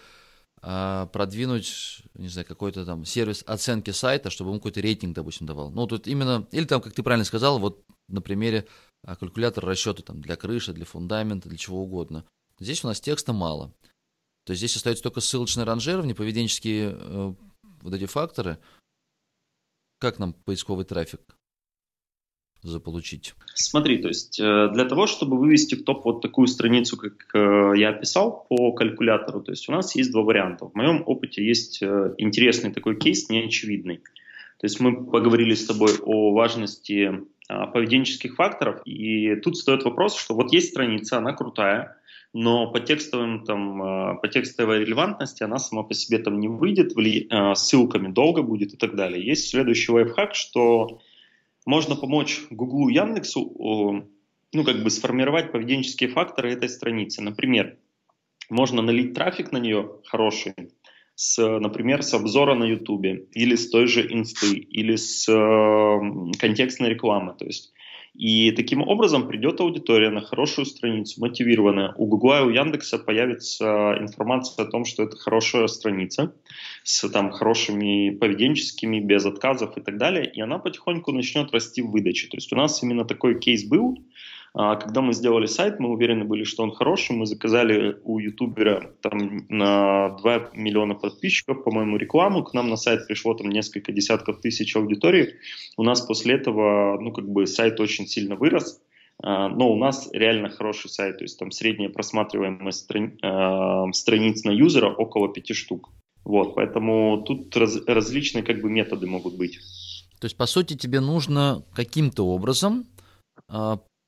[0.62, 5.72] э, продвинуть, не знаю, какой-то там сервис оценки сайта, чтобы он какой-то рейтинг, допустим, давал.
[5.72, 8.68] Ну, тут именно, или там, как ты правильно сказал, вот на примере
[9.04, 12.26] э, калькулятора расчета там для крыши, для фундамента, для чего угодно.
[12.60, 13.74] Здесь у нас текста мало.
[14.46, 17.34] То есть здесь остается только ссылочное ранжирование, поведенческие э,
[17.82, 18.58] вот эти факторы.
[20.02, 21.22] Как нам поисковый трафик
[22.64, 23.36] заполучить?
[23.54, 27.74] Смотри, то есть э, для того, чтобы вывести в топ вот такую страницу, как э,
[27.78, 30.66] я описал по калькулятору, то есть у нас есть два варианта.
[30.66, 33.98] В моем опыте есть э, интересный такой кейс, неочевидный.
[34.58, 37.12] То есть мы поговорили с тобой о важности
[37.48, 42.01] э, поведенческих факторов, и тут стоит вопрос, что вот есть страница, она крутая,
[42.34, 46.94] но по текстовым там, э, по текстовой релевантности она сама по себе там не выйдет,
[46.98, 49.26] э, ссылками долго будет и так далее.
[49.26, 51.00] Есть следующий лайфхак, что
[51.66, 54.08] можно помочь Гуглу Яндексу
[54.54, 57.22] ну, как бы сформировать поведенческие факторы этой страницы.
[57.22, 57.78] Например,
[58.50, 60.54] можно налить трафик на нее хороший,
[61.16, 66.90] с, например, с обзора на YouTube, или с той же инсты, или с э, контекстной
[66.90, 67.36] рекламы.
[67.38, 67.72] То есть
[68.14, 71.94] и таким образом придет аудитория на хорошую страницу, мотивированная.
[71.98, 76.34] У Гугла и у Яндекса появится информация о том, что это хорошая страница
[76.84, 80.30] с там, хорошими поведенческими, без отказов и так далее.
[80.30, 82.28] И она потихоньку начнет расти в выдаче.
[82.28, 83.98] То есть у нас именно такой кейс был,
[84.54, 87.16] когда мы сделали сайт, мы уверены были, что он хороший.
[87.16, 92.44] Мы заказали у ютубера там на 2 миллиона подписчиков, по-моему, рекламу.
[92.44, 95.36] К нам на сайт пришло там несколько десятков тысяч аудиторий.
[95.78, 98.82] У нас после этого, ну, как бы сайт очень сильно вырос.
[99.24, 104.44] А, но у нас реально хороший сайт, то есть там средняя просматриваемость страни, э, страниц
[104.44, 105.90] на юзера около 5 штук.
[106.24, 109.60] Вот, поэтому тут раз, различные как бы методы могут быть.
[110.20, 112.86] То есть, по сути, тебе нужно каким-то образом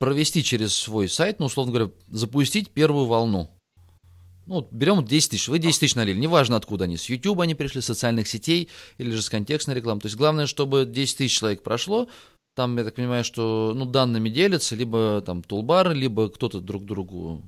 [0.03, 3.49] провести через свой сайт, ну, условно говоря, запустить первую волну.
[4.47, 7.55] Ну, вот берем 10 тысяч, вы 10 тысяч налили, неважно откуда они, с YouTube они
[7.55, 10.01] пришли, с социальных сетей или же с контекстной рекламы.
[10.01, 12.09] То есть главное, чтобы 10 тысяч человек прошло,
[12.53, 17.41] там, я так понимаю, что ну, данными делятся, либо там тулбары, либо кто-то друг другу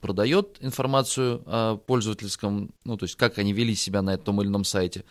[0.00, 4.64] продает информацию о пользовательском, ну, то есть как они вели себя на этом или ином
[4.64, 5.04] сайте.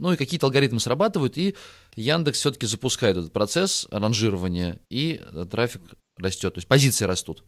[0.00, 1.54] Ну и какие-то алгоритмы срабатывают, и
[1.94, 5.82] Яндекс все-таки запускает этот процесс ранжирования, и трафик
[6.16, 7.44] растет, то есть позиции растут.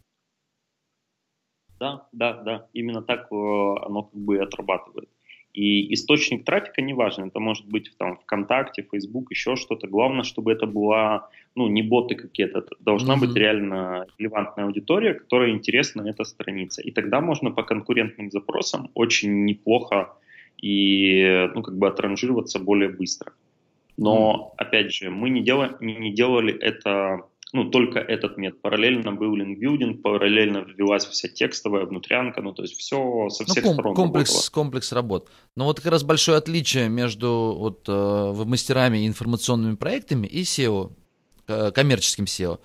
[1.80, 5.08] Да, да, да, именно так э, оно как бы отрабатывает.
[5.52, 9.86] И источник трафика не важен, это может быть там ВКонтакте, Facebook, еще что-то.
[9.86, 13.20] Главное, чтобы это была, ну, не боты какие-то, должна mm-hmm.
[13.20, 16.82] быть реально релевантная аудитория, которая интересна эта страница.
[16.82, 20.16] И тогда можно по конкурентным запросам очень неплохо
[20.62, 23.32] и, ну, как бы отранжироваться более быстро.
[23.98, 28.62] Но, опять же, мы не, дела, не делали это ну, только этот метод.
[28.62, 33.64] Параллельно был линкбилдинг, параллельно ввелась вся текстовая внутрянка, ну, то есть все со ну, всех
[33.64, 34.50] ну, ком- сторон комплекс, работало.
[34.54, 35.28] комплекс работ.
[35.54, 40.92] Но вот как раз большое отличие между вот, э, мастерами и информационными проектами и SEO,
[41.48, 42.58] э, коммерческим SEO.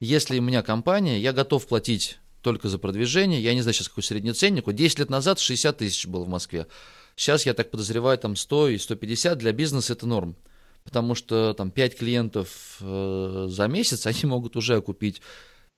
[0.00, 3.42] Если у меня компания, я готов платить только за продвижение.
[3.42, 4.66] Я не знаю сейчас какой средний ценник.
[4.66, 6.66] Вот 10 лет назад 60 тысяч было в Москве.
[7.20, 10.36] Сейчас, я так подозреваю, там 100 и 150 для бизнеса это норм.
[10.84, 15.20] Потому что там 5 клиентов э, за месяц, они могут уже купить,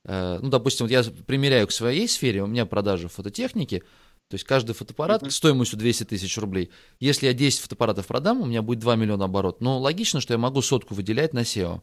[0.05, 3.81] э, ну, допустим, вот я примеряю к своей сфере, у меня продажи фототехники,
[4.29, 5.31] то есть каждый фотоаппарат mm-hmm.
[5.31, 6.71] стоимостью 200 тысяч рублей.
[7.01, 9.61] Если я 10 фотоаппаратов продам, у меня будет 2 миллиона оборот.
[9.61, 11.83] Но логично, что я могу сотку выделять на SEO.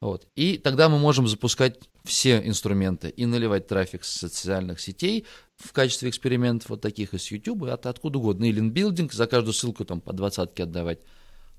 [0.00, 0.26] Вот.
[0.36, 5.26] И тогда мы можем запускать все инструменты и наливать трафик с социальных сетей
[5.56, 8.44] в качестве экспериментов вот таких из YouTube, от откуда угодно.
[8.44, 11.00] И линбилдинг, за каждую ссылку там по двадцатке отдавать.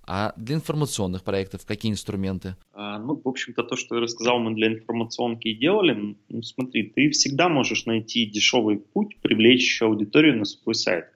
[0.08, 2.56] А для информационных проектов какие инструменты?
[2.74, 6.16] А, ну, в общем-то, то, что я рассказал, мы для информационки и делали.
[6.30, 11.08] Ну, смотри, ты всегда можешь найти дешевый путь привлечь аудиторию на свой сайт.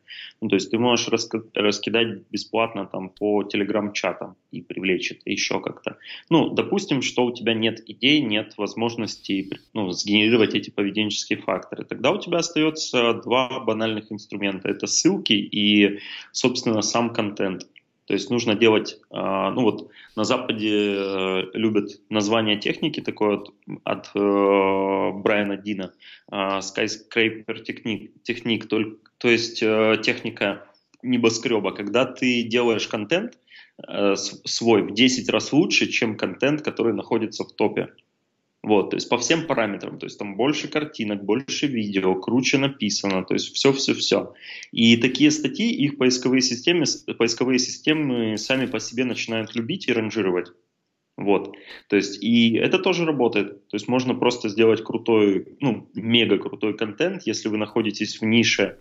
[0.41, 5.97] Ну, то есть ты можешь раскидать бесплатно там по телеграм-чатам и привлечь это еще как-то.
[6.29, 11.85] Ну, допустим, что у тебя нет идей, нет возможности ну, сгенерировать эти поведенческие факторы.
[11.85, 14.67] Тогда у тебя остается два банальных инструмента.
[14.67, 15.99] Это ссылки и,
[16.33, 17.67] собственно, сам контент.
[18.12, 23.53] То есть нужно делать, а, ну вот на Западе э, любят название техники такое от,
[23.86, 25.93] от э, Брайана Дина,
[26.30, 28.82] а, skyscraper техник, техник то,
[29.18, 30.68] то есть э, техника
[31.01, 33.39] небоскреба, когда ты делаешь контент
[34.45, 37.93] свой в 10 раз лучше, чем контент, который находится в топе.
[38.64, 43.24] Вот, то есть по всем параметрам, то есть там больше картинок, больше видео, круче написано,
[43.24, 44.36] то есть все-все-все.
[44.72, 46.86] И такие статьи их поисковые системы,
[47.18, 50.51] поисковые системы сами по себе начинают любить и ранжировать.
[51.18, 51.55] Вот,
[51.88, 53.68] то есть и это тоже работает.
[53.68, 58.78] То есть можно просто сделать крутой, ну, мега крутой контент, если вы находитесь в нише,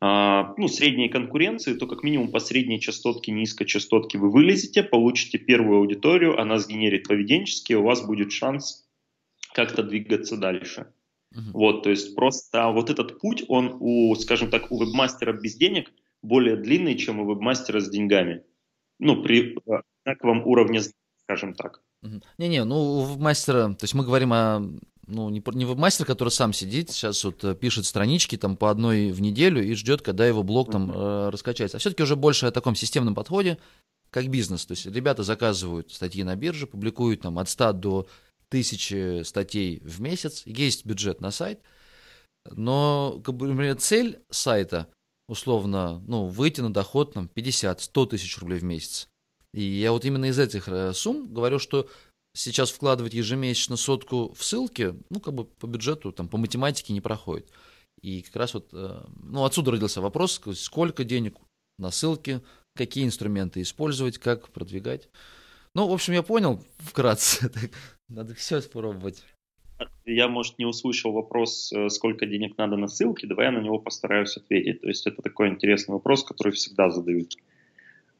[0.00, 5.36] а, ну, средней конкуренции, то как минимум по средней частотке, низкой частотке вы вылезете, получите
[5.36, 8.86] первую аудиторию, она сгенерит поведенчески, у вас будет шанс
[9.54, 10.92] как-то двигаться дальше.
[11.34, 11.52] Uh-huh.
[11.52, 15.92] Вот, то есть просто вот этот путь, он у, скажем так, у вебмастера без денег
[16.22, 18.42] более длинный, чем у вебмастера с деньгами.
[18.98, 19.56] Ну, при
[20.04, 20.80] одинаковом уровне,
[21.22, 21.80] скажем так.
[22.38, 24.62] Не-не, ну у вебмастера, то есть мы говорим о
[25.10, 29.10] ну, не, не вебмастер, который сам сидит, сейчас вот э, пишет странички там по одной
[29.10, 31.76] в неделю и ждет, когда его блог там э, раскачается.
[31.76, 33.58] А все-таки уже больше о таком системном подходе,
[34.10, 34.66] как бизнес.
[34.66, 38.06] То есть ребята заказывают статьи на бирже, публикуют там от 100 до
[38.50, 41.60] тысячи статей в месяц, есть бюджет на сайт,
[42.50, 44.88] но, как бы, например, цель сайта,
[45.28, 49.08] условно, ну, выйти на доход там 50-100 тысяч рублей в месяц.
[49.52, 51.88] И я вот именно из этих э, сумм говорю, что
[52.34, 57.00] сейчас вкладывать ежемесячно сотку в ссылки, ну, как бы по бюджету, там, по математике не
[57.00, 57.50] проходит.
[58.00, 61.36] И как раз вот, э, ну, отсюда родился вопрос, сколько денег
[61.78, 62.42] на ссылки,
[62.74, 65.08] какие инструменты использовать, как продвигать.
[65.74, 67.50] Ну, в общем, я понял вкратце.
[68.08, 69.22] Надо все спробовать.
[70.04, 73.78] Я, может, не услышал вопрос, э, сколько денег надо на ссылке, давай я на него
[73.78, 74.82] постараюсь ответить.
[74.82, 77.34] То есть это такой интересный вопрос, который всегда задают.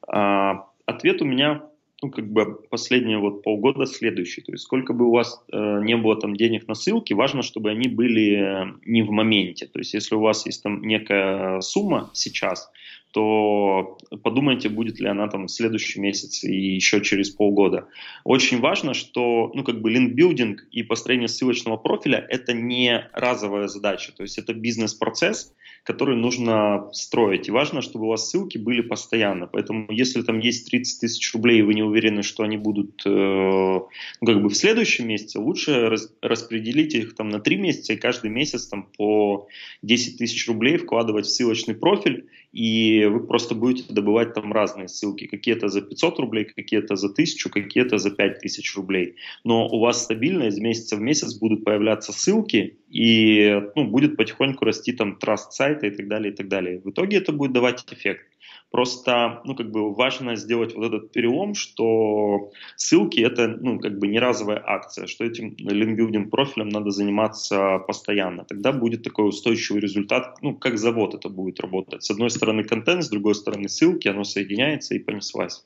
[0.08, 1.62] А, ответ у меня,
[2.00, 4.40] ну, как бы последние вот полгода следующий.
[4.40, 7.70] То есть сколько бы у вас э, не было там денег на ссылки, важно, чтобы
[7.70, 9.66] они были не в моменте.
[9.66, 12.70] То есть если у вас есть там некая сумма сейчас,
[13.12, 17.88] то подумайте, будет ли она там в следующем месяце и еще через полгода.
[18.24, 24.12] Очень важно, что ну, как бы линкбилдинг и построение ссылочного профиля– это не разовая задача,
[24.12, 25.54] то есть это бизнес-процесс,
[25.84, 27.48] который нужно строить.
[27.48, 29.46] И важно, чтобы у вас ссылки были постоянно.
[29.46, 33.08] Поэтому если там есть 30 тысяч рублей, и вы не уверены, что они будут э,
[33.08, 37.96] ну, как бы в следующем месяце, лучше раз, распределите их там на 3 месяца и
[37.96, 39.48] каждый месяц там по
[39.82, 45.26] 10 тысяч рублей вкладывать в ссылочный профиль, и вы просто будете добывать там разные ссылки.
[45.26, 49.16] Какие-то за 500 рублей, какие-то за 1000, какие-то за 5000 рублей.
[49.44, 54.64] Но у вас стабильно из месяца в месяц будут появляться ссылки, и ну, будет потихоньку
[54.64, 56.80] расти там траст сайта и так далее, и так далее.
[56.80, 58.26] В итоге это будет давать эффект.
[58.70, 64.06] Просто, ну, как бы важно сделать вот этот перелом, что ссылки это, ну, как бы
[64.06, 68.44] не разовая акция, что этим линкбилдинг профилем надо заниматься постоянно.
[68.44, 72.04] Тогда будет такой устойчивый результат, ну, как завод это будет работать.
[72.04, 75.64] С одной стороны контент, с другой стороны ссылки, оно соединяется и понеслась.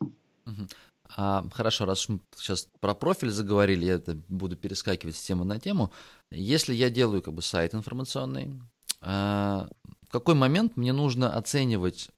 [1.17, 5.61] А, хорошо, раз мы сейчас про профиль заговорили, я это буду перескакивать с темы на
[5.61, 5.93] тему.
[6.31, 8.55] Если я делаю как бы сайт информационный,
[9.01, 9.69] а,
[10.09, 12.09] в какой момент мне нужно оценивать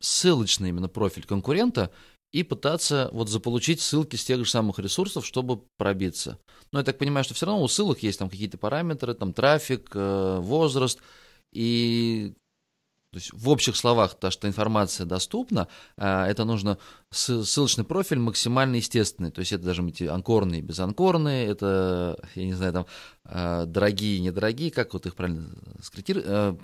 [0.00, 1.90] ссылочный именно профиль конкурента
[2.32, 6.38] и пытаться вот заполучить ссылки с тех же самых ресурсов, чтобы пробиться.
[6.72, 9.90] Но я так понимаю, что все равно у ссылок есть там какие-то параметры, там трафик,
[9.94, 11.00] э, возраст,
[11.52, 12.34] и
[13.12, 16.78] то есть в общих словах, то, что информация доступна, э, это нужно
[17.10, 19.32] ссылочный профиль максимально естественный.
[19.32, 22.86] То есть это даже быть анкорные, безанкорные, это, я не знаю, там
[23.24, 25.50] э, дорогие, недорогие, как вот их правильно
[25.82, 26.60] скритировать,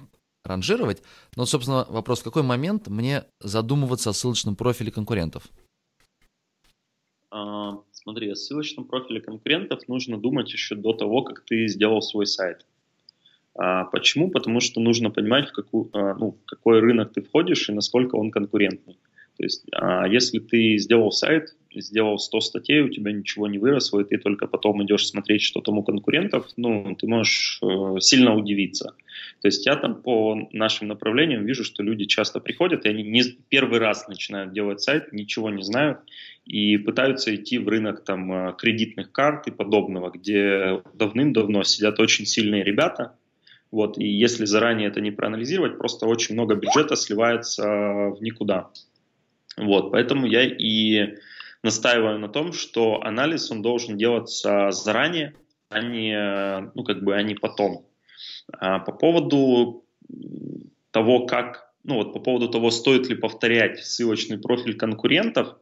[0.46, 1.02] ранжировать.
[1.36, 5.44] Но, собственно, вопрос, в какой момент мне задумываться о ссылочном профиле конкурентов?
[7.30, 12.26] А, смотри, о ссылочном профиле конкурентов нужно думать еще до того, как ты сделал свой
[12.26, 12.64] сайт.
[13.54, 14.30] А, почему?
[14.30, 18.16] Потому что нужно понимать, в, какую, а, ну, в какой рынок ты входишь и насколько
[18.16, 18.98] он конкурентный.
[19.36, 19.66] То есть,
[20.08, 24.46] если ты сделал сайт, сделал 100 статей, у тебя ничего не выросло, и ты только
[24.46, 28.94] потом идешь смотреть, что там у конкурентов, ну, ты можешь э, сильно удивиться.
[29.42, 33.22] То есть я там по нашим направлениям вижу, что люди часто приходят, и они не
[33.48, 35.98] первый раз начинают делать сайт, ничего не знают,
[36.44, 42.26] и пытаются идти в рынок там э, кредитных карт и подобного, где давным-давно сидят очень
[42.26, 43.14] сильные ребята,
[43.70, 48.70] вот, и если заранее это не проанализировать, просто очень много бюджета сливается в никуда.
[49.56, 51.16] Вот, поэтому я и
[51.66, 55.34] настаиваю на том, что анализ он должен делаться заранее,
[55.68, 57.86] а не, ну, как бы, а не потом.
[58.52, 59.84] А по поводу
[60.92, 65.56] того, как, ну вот по поводу того, стоит ли повторять ссылочный профиль конкурентов,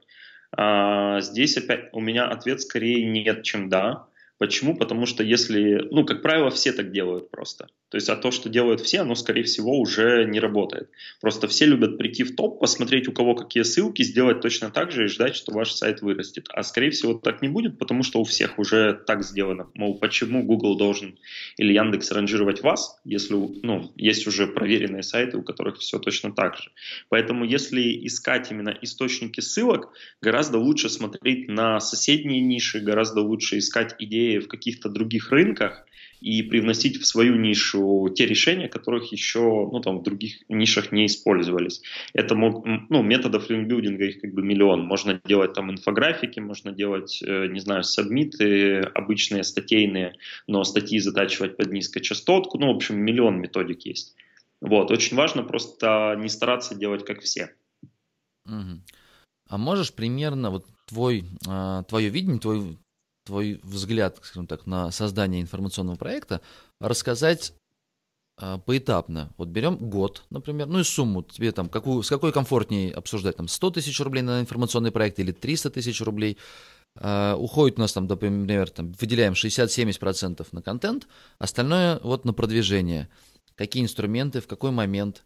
[0.56, 4.06] а, здесь опять у меня ответ скорее нет, чем да.
[4.38, 4.76] Почему?
[4.76, 7.68] Потому что если, ну, как правило, все так делают просто.
[7.88, 10.90] То есть, а то, что делают все, оно, скорее всего, уже не работает.
[11.20, 15.04] Просто все любят прийти в топ, посмотреть, у кого какие ссылки, сделать точно так же
[15.04, 16.48] и ждать, что ваш сайт вырастет.
[16.52, 19.70] А, скорее всего, так не будет, потому что у всех уже так сделано.
[19.74, 21.16] Мол, почему Google должен
[21.56, 26.56] или Яндекс ранжировать вас, если, ну, есть уже проверенные сайты, у которых все точно так
[26.56, 26.72] же.
[27.08, 33.94] Поэтому, если искать именно источники ссылок, гораздо лучше смотреть на соседние ниши, гораздо лучше искать
[34.00, 35.86] идеи в каких-то других рынках,
[36.24, 41.04] и привносить в свою нишу те решения, которых еще ну, там, в других нишах не
[41.04, 41.82] использовались.
[42.14, 44.86] Это ну, методов линкбилдинга их как бы миллион.
[44.86, 50.14] Можно делать там инфографики, можно делать, э, не знаю, сабмиты, обычные статейные,
[50.46, 52.58] но статьи затачивать под низкочастотку.
[52.58, 54.14] Ну, в общем, миллион методик есть.
[54.62, 57.50] Вот, очень важно просто не стараться делать как все.
[58.46, 58.80] Угу.
[59.50, 62.78] А можешь примерно вот твой, а, твое видение, твой,
[63.24, 66.40] твой взгляд, скажем так, на создание информационного проекта,
[66.80, 67.54] рассказать
[68.40, 69.32] э, поэтапно.
[69.36, 73.48] Вот берем год, например, ну и сумму, тебе там, какую, с какой комфортнее обсуждать, там
[73.48, 76.38] 100 тысяч рублей на информационный проект или 300 тысяч рублей.
[76.96, 81.08] Э, уходит у нас там, например, там, выделяем 60-70% на контент,
[81.38, 83.08] остальное вот на продвижение.
[83.56, 85.24] Какие инструменты, в какой момент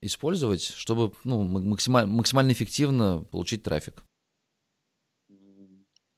[0.00, 4.02] использовать, чтобы ну, максимально, максимально эффективно получить трафик.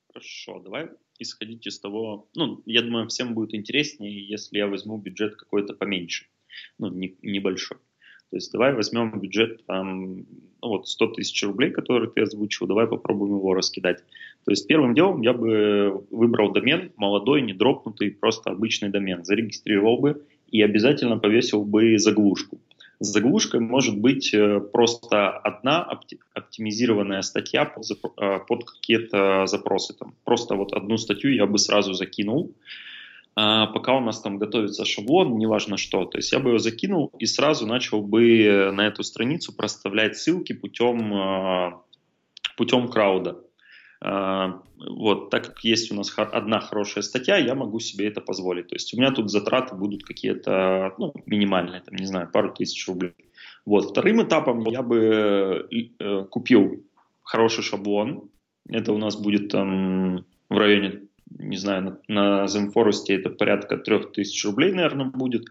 [0.09, 0.89] Хорошо, давай
[1.19, 6.27] исходить из того, ну, я думаю, всем будет интереснее, если я возьму бюджет какой-то поменьше,
[6.79, 7.79] ну, не, небольшой.
[8.31, 10.27] То есть давай возьмем бюджет, там, ну,
[10.61, 13.99] вот 100 тысяч рублей, который ты озвучил, давай попробуем его раскидать.
[14.45, 19.99] То есть первым делом я бы выбрал домен, молодой, не дропнутый, просто обычный домен, зарегистрировал
[19.99, 22.61] бы и обязательно повесил бы заглушку.
[23.05, 25.88] Заглушкой может быть э, просто одна
[26.34, 29.94] оптимизированная статья под, э, под какие-то запросы.
[29.94, 30.14] Там.
[30.24, 32.55] Просто вот одну статью я бы сразу закинул,
[33.36, 36.05] а пока у нас там готовится шаблон, неважно что.
[36.05, 40.52] То есть я бы его закинул и сразу начал бы на эту страницу проставлять ссылки
[40.52, 41.72] путем, э,
[42.57, 43.40] путем крауда.
[44.01, 48.68] А, вот, так как есть у нас одна хорошая статья, я могу себе это позволить.
[48.68, 52.86] То есть у меня тут затраты будут какие-то ну, минимальные, там, не знаю, пару тысяч
[52.86, 53.14] рублей.
[53.64, 55.68] Вот, вторым этапом я бы
[55.99, 56.84] э, купил
[57.22, 58.28] хороший шаблон.
[58.68, 61.03] Это у нас будет там в районе,
[61.38, 65.47] не знаю, на, на Zemforest это порядка 3000 рублей, наверное, будет.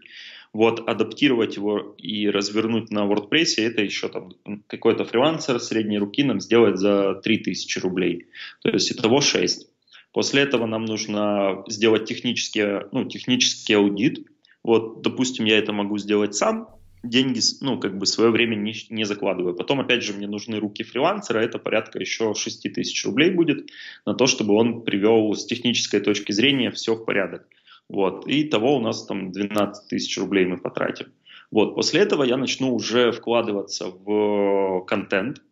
[0.54, 4.34] Вот адаптировать его и развернуть на WordPress, это еще там
[4.68, 8.26] какой-то фрилансер средней руки нам сделает за 3000 рублей.
[8.62, 9.68] То есть итого 6.
[10.12, 14.28] После этого нам нужно сделать технический, ну, технический аудит.
[14.62, 16.68] Вот, допустим, я это могу сделать сам,
[17.02, 19.56] деньги, ну, как бы свое время не, не закладываю.
[19.56, 23.70] Потом, опять же, мне нужны руки фрилансера, это порядка еще 6 тысяч рублей будет
[24.06, 27.48] на то, чтобы он привел с технической точки зрения все в порядок.
[27.88, 28.26] Вот.
[28.26, 31.12] И того у нас там 12 тысяч рублей мы потратим.
[31.50, 31.74] Вот.
[31.74, 35.42] После этого я начну уже вкладываться в контент,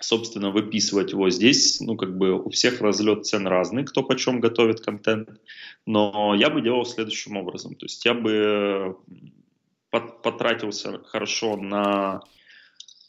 [0.00, 1.80] собственно, выписывать его здесь.
[1.80, 5.30] Ну, как бы у всех разлет цен разный, кто почем готовит контент.
[5.86, 7.74] Но я бы делал следующим образом.
[7.74, 8.96] То есть я бы
[9.90, 12.20] потратился хорошо на,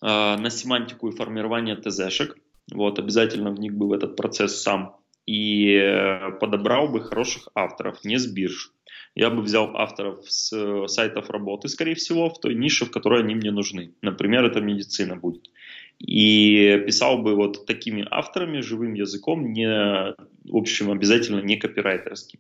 [0.02, 0.06] э,
[0.38, 2.38] на семантику и формирование ТЗшек.
[2.72, 4.99] вот, обязательно вник бы в этот процесс сам
[5.30, 8.72] и э, подобрал бы хороших авторов, не с бирж.
[9.14, 13.22] Я бы взял авторов с э, сайтов работы, скорее всего, в той нише, в которой
[13.22, 13.94] они мне нужны.
[14.02, 15.52] Например, это медицина будет.
[16.00, 22.40] И писал бы вот такими авторами, живым языком, не, в общем, обязательно не копирайтерским.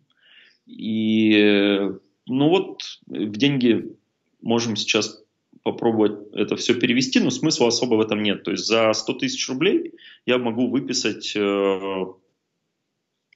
[0.65, 1.91] И,
[2.25, 3.85] ну вот, в деньги
[4.41, 5.23] можем сейчас
[5.61, 8.43] попробовать это все перевести, но смысла особо в этом нет.
[8.43, 9.93] То есть за 100 тысяч рублей
[10.25, 12.05] я могу выписать э,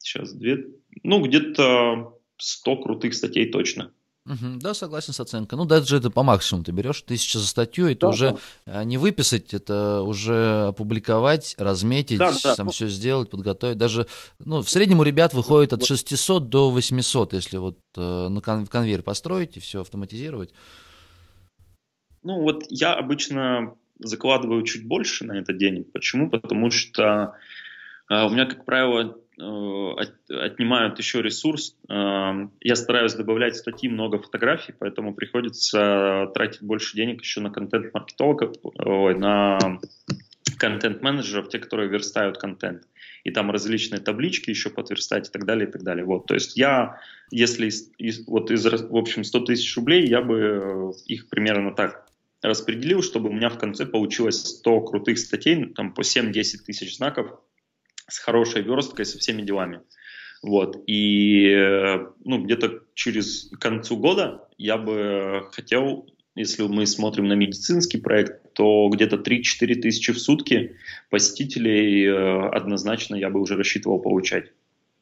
[0.04, 0.66] сейчас две,
[1.04, 3.92] ну, где-то 100 крутых статей точно.
[4.26, 5.58] Угу, да, согласен с оценкой.
[5.58, 8.84] Ну, даже это по максимуму ты берешь, тысяча за статью, это да, уже да.
[8.86, 12.56] не выписать, это уже опубликовать, разметить, да, да.
[12.56, 13.78] там все сделать, подготовить.
[13.78, 14.08] Даже,
[14.40, 18.66] ну, в среднем у ребят выходит от 600 до 800, если вот э, на кон-
[18.66, 20.54] конвейер построить и все автоматизировать.
[22.22, 25.92] Ну, вот я обычно закладываю чуть больше на это денег.
[25.92, 26.30] Почему?
[26.30, 27.36] Потому что
[28.10, 29.94] э, у меня, как правило, Э,
[30.30, 31.76] отнимают еще ресурс.
[31.90, 38.56] Э, я стараюсь добавлять статьи, много фотографий, поэтому приходится тратить больше денег еще на контент-маркетологов,
[38.86, 39.60] на
[40.58, 42.84] контент-менеджеров, те, которые верстают контент.
[43.24, 46.06] И там различные таблички еще подверстать и так далее, и так далее.
[46.06, 47.00] Вот, то есть я,
[47.32, 51.74] если из, из, вот из, в общем, 100 тысяч рублей, я бы э, их примерно
[51.74, 52.06] так
[52.42, 56.34] распределил, чтобы у меня в конце получилось 100 крутых статей, там по 7-10
[56.66, 57.40] тысяч знаков,
[58.08, 59.82] с хорошей версткой, со всеми делами.
[60.42, 60.78] Вот.
[60.88, 67.98] И э, ну, где-то через концу года я бы хотел, если мы смотрим на медицинский
[67.98, 70.76] проект, то где-то 3-4 тысячи в сутки
[71.10, 74.52] посетителей э, однозначно я бы уже рассчитывал получать.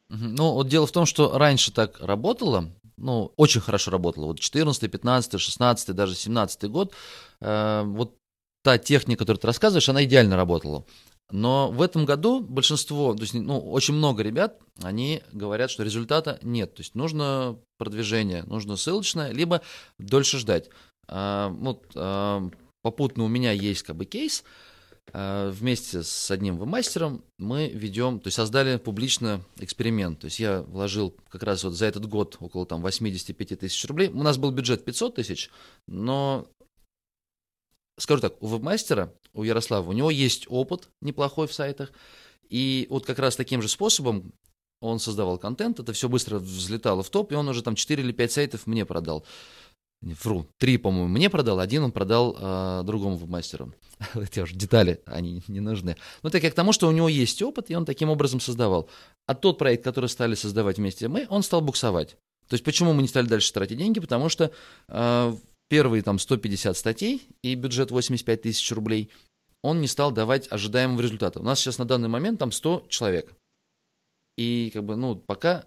[0.09, 4.27] Ну, вот дело в том, что раньше так работало, ну, очень хорошо работало.
[4.27, 6.93] Вот 14, 15, 16, даже 17 год,
[7.39, 8.15] э, вот
[8.63, 10.85] та техника, которую ты рассказываешь, она идеально работала.
[11.31, 16.39] Но в этом году большинство, то есть, ну, очень много ребят, они говорят, что результата
[16.41, 16.75] нет.
[16.75, 19.61] То есть нужно продвижение, нужно ссылочное, либо
[19.97, 20.69] дольше ждать.
[21.07, 22.49] А, вот, а,
[22.81, 24.43] попутно у меня есть как бы кейс.
[25.13, 30.19] А, вместе с одним веб-мастером мы ведем, то есть создали публично эксперимент.
[30.19, 34.09] То есть я вложил как раз вот за этот год около там 85 тысяч рублей.
[34.09, 35.49] У нас был бюджет 500 тысяч,
[35.87, 36.47] но
[38.01, 41.91] скажу так, у вебмастера, у Ярослава, у него есть опыт неплохой в сайтах,
[42.49, 44.33] и вот как раз таким же способом
[44.81, 48.11] он создавал контент, это все быстро взлетало в топ, и он уже там 4 или
[48.11, 49.25] 5 сайтов мне продал.
[50.01, 53.71] Не, вру, три, по-моему, мне продал, один он продал э, другому вебмастеру.
[54.15, 55.95] Эти уже детали, они не нужны.
[56.23, 58.89] Но так как к тому, что у него есть опыт, и он таким образом создавал.
[59.27, 62.17] А тот проект, который стали создавать вместе мы, он стал буксовать.
[62.47, 63.99] То есть почему мы не стали дальше тратить деньги?
[63.99, 64.51] Потому что
[64.87, 65.35] э,
[65.71, 69.09] первые там 150 статей и бюджет 85 тысяч рублей,
[69.61, 71.39] он не стал давать ожидаемого результата.
[71.39, 73.33] У нас сейчас на данный момент там 100 человек.
[74.37, 75.65] И как бы, ну, пока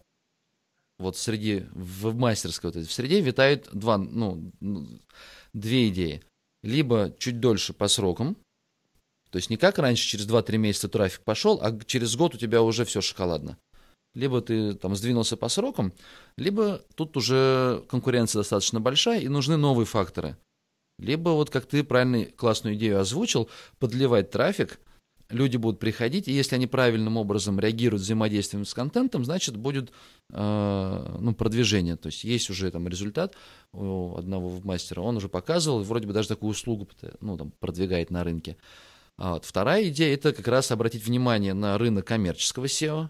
[0.98, 4.52] вот среди веб-мастерской вот в среде витают два, ну,
[5.54, 6.22] две идеи.
[6.62, 8.36] Либо чуть дольше по срокам,
[9.30, 12.60] то есть не как раньше, через 2-3 месяца трафик пошел, а через год у тебя
[12.60, 13.56] уже все шоколадно
[14.14, 15.92] либо ты там сдвинулся по срокам,
[16.36, 20.36] либо тут уже конкуренция достаточно большая и нужны новые факторы.
[20.98, 23.48] Либо вот как ты правильно классную идею озвучил,
[23.78, 24.78] подливать трафик,
[25.28, 29.90] люди будут приходить, и если они правильным образом реагируют, взаимодействуют с контентом, значит будет
[30.32, 31.96] э, ну, продвижение.
[31.96, 33.34] То есть есть уже там результат
[33.72, 36.88] у одного мастера, он уже показывал, вроде бы даже такую услугу
[37.20, 38.56] ну, там, продвигает на рынке.
[39.16, 43.08] А вот вторая идея это как раз обратить внимание на рынок коммерческого SEO,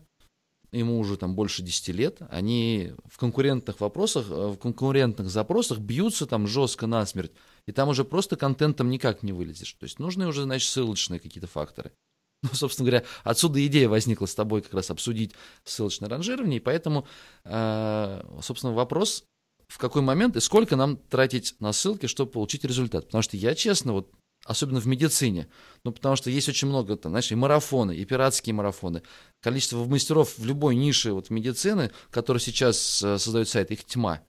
[0.78, 6.26] ему уже там больше 10 лет, они в конкурентных вопросах, э, в конкурентных запросах бьются
[6.26, 7.32] там жестко насмерть,
[7.66, 9.72] и там уже просто контентом никак не вылезешь.
[9.74, 11.92] То есть нужны уже, значит, ссылочные какие-то факторы.
[12.42, 15.32] Ну, собственно говоря, отсюда идея возникла с тобой как раз обсудить
[15.64, 17.06] ссылочное ранжирование, и поэтому,
[17.44, 19.24] э, собственно, вопрос,
[19.68, 23.06] в какой момент и сколько нам тратить на ссылки, чтобы получить результат.
[23.06, 24.12] Потому что я, честно, вот
[24.44, 25.48] особенно в медицине.
[25.84, 29.02] Ну, потому что есть очень много, там, знаешь, и марафоны, и пиратские марафоны.
[29.40, 34.22] Количество мастеров в любой нише вот, медицины, которые сейчас э, создают сайт, их тьма.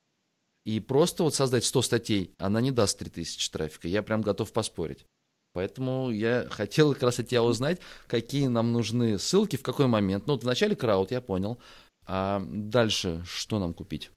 [0.66, 3.88] И просто вот создать 100 статей, она не даст 3000 трафика.
[3.88, 5.06] Я прям готов поспорить.
[5.54, 10.28] Поэтому я хотел как раз от тебя узнать, какие нам нужны ссылки, в какой момент.
[10.28, 11.60] Ну, вот вначале крауд, я понял.
[12.08, 14.12] А дальше что нам купить?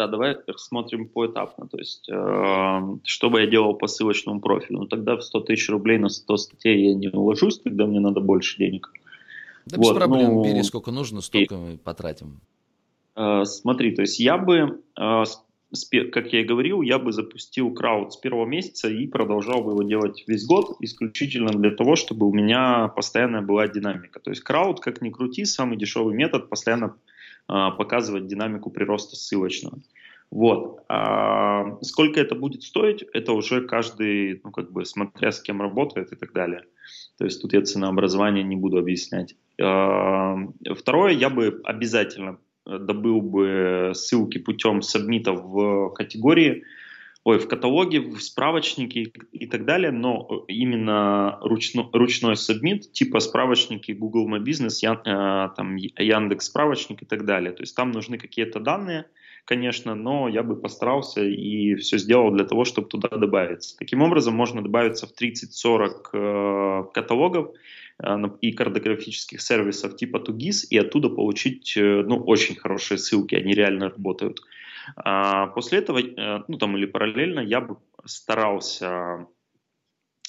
[0.00, 1.68] Да, давай смотрим поэтапно.
[1.68, 4.78] То есть, э, что бы я делал по ссылочному профилю?
[4.78, 8.20] Ну, тогда в 100 тысяч рублей на 100 статей я не уложусь, тогда мне надо
[8.20, 8.90] больше денег.
[9.66, 12.40] Да вот, без проблем, ну, бери сколько нужно, столько и, мы потратим.
[13.14, 15.24] Э, смотри, то есть я бы э,
[16.10, 19.82] как я и говорил, я бы запустил крауд с первого месяца и продолжал бы его
[19.82, 24.18] делать весь год, исключительно для того, чтобы у меня постоянная была динамика.
[24.18, 26.96] То есть крауд, как ни крути, самый дешевый метод постоянно
[27.78, 29.78] показывать динамику прироста ссылочного.
[30.30, 30.84] Вот.
[30.88, 36.12] А сколько это будет стоить, это уже каждый, ну, как бы, смотря с кем работает
[36.12, 36.62] и так далее.
[37.18, 39.34] То есть тут я ценообразование не буду объяснять.
[39.60, 40.36] А,
[40.76, 46.62] второе, я бы обязательно добыл бы ссылки путем сабмита в категории,
[47.24, 53.92] ой, в каталоге, в справочнике и так далее, но именно ручно, ручной сабмит, типа справочники
[53.92, 57.52] Google My Business, Ян, э, там, Яндекс справочник и так далее.
[57.52, 59.06] То есть там нужны какие-то данные,
[59.44, 63.76] конечно, но я бы постарался и все сделал для того, чтобы туда добавиться.
[63.76, 67.50] Таким образом, можно добавиться в 30-40 э, каталогов,
[68.02, 73.52] Э, и картографических сервисов типа Tugis и оттуда получить э, ну, очень хорошие ссылки, они
[73.54, 74.40] реально работают.
[74.40, 74.44] А
[75.54, 79.26] после этого, э, ну там или параллельно, я бы старался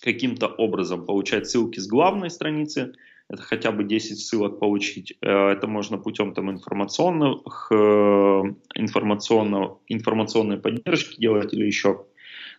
[0.02, 2.94] каким-то образом получать ссылки с главной страницы,
[3.30, 5.14] это хотя бы 10 ссылок получить.
[5.22, 12.06] Это можно путем там информационных, информационного, информационной поддержки делать или еще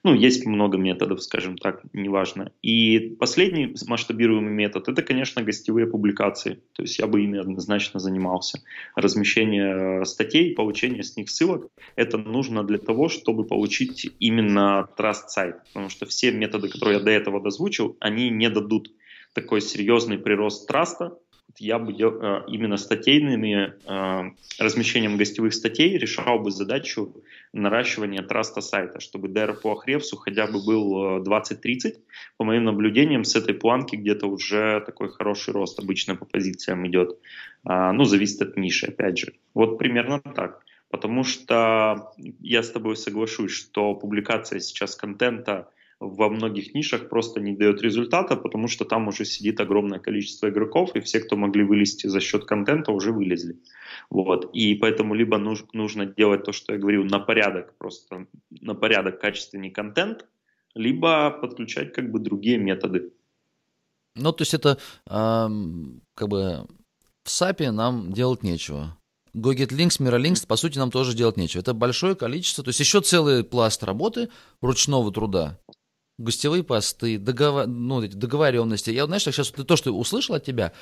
[0.04, 2.50] ну, есть много методов, скажем так, неважно.
[2.60, 6.60] И последний масштабируемый метод– это, конечно, гостевые публикации.
[6.72, 8.62] То есть я бы ими однозначно занимался.
[8.96, 15.28] Размещение э, статей, получение с них ссылок– это нужно для того, чтобы получить именно Trust
[15.28, 15.56] сайт.
[15.72, 18.90] Потому что все методы, которые я до этого дозвучил, они не дадут
[19.34, 21.16] такой серьезный прирост траста,
[21.58, 27.14] я бы э, именно статейными э, размещением гостевых статей решал бы задачу
[27.52, 31.62] наращивания траста сайта, чтобы DR по Ахревсу хотя бы был 20-30.
[31.84, 31.92] Э,
[32.36, 37.18] по моим наблюдениям, с этой планки где-то уже такой хороший рост обычно по позициям идет.
[37.64, 39.32] А, ну, зависит от ниши, опять же.
[39.54, 40.64] Вот примерно так.
[40.90, 45.68] Потому что я с тобой соглашусь, что публикация сейчас контента–
[46.02, 50.96] во многих нишах просто не дает результата, потому что там уже сидит огромное количество игроков,
[50.96, 53.60] и все, кто могли вылезти за счет контента, уже вылезли.
[54.10, 54.50] Вот.
[54.52, 59.20] И поэтому либо нуж, нужно делать то, что я говорил, на порядок, просто на порядок
[59.20, 60.26] качественный контент,
[60.74, 63.12] либо подключать как бы другие методы.
[64.16, 64.78] Ну, то есть это
[65.08, 65.48] э,
[66.14, 66.66] как бы
[67.24, 68.96] в SAP нам делать нечего.
[69.34, 71.62] GoGetLinks, MiraLinks, по сути, нам тоже делать нечего.
[71.62, 74.28] Это большое количество, то есть еще целый пласт работы
[74.60, 75.58] ручного труда,
[76.18, 78.90] гостевые посты, договор, ну, эти договоренности.
[78.90, 80.72] Я, знаешь, сейчас то, что услышал от тебя,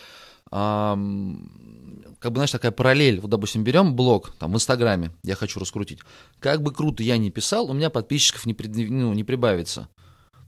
[0.50, 3.20] эм, как бы, знаешь, такая параллель.
[3.20, 6.00] Вот, допустим, берем блог там в Инстаграме, я хочу раскрутить.
[6.38, 9.88] Как бы круто я ни писал, у меня подписчиков не, при, ну, не прибавится.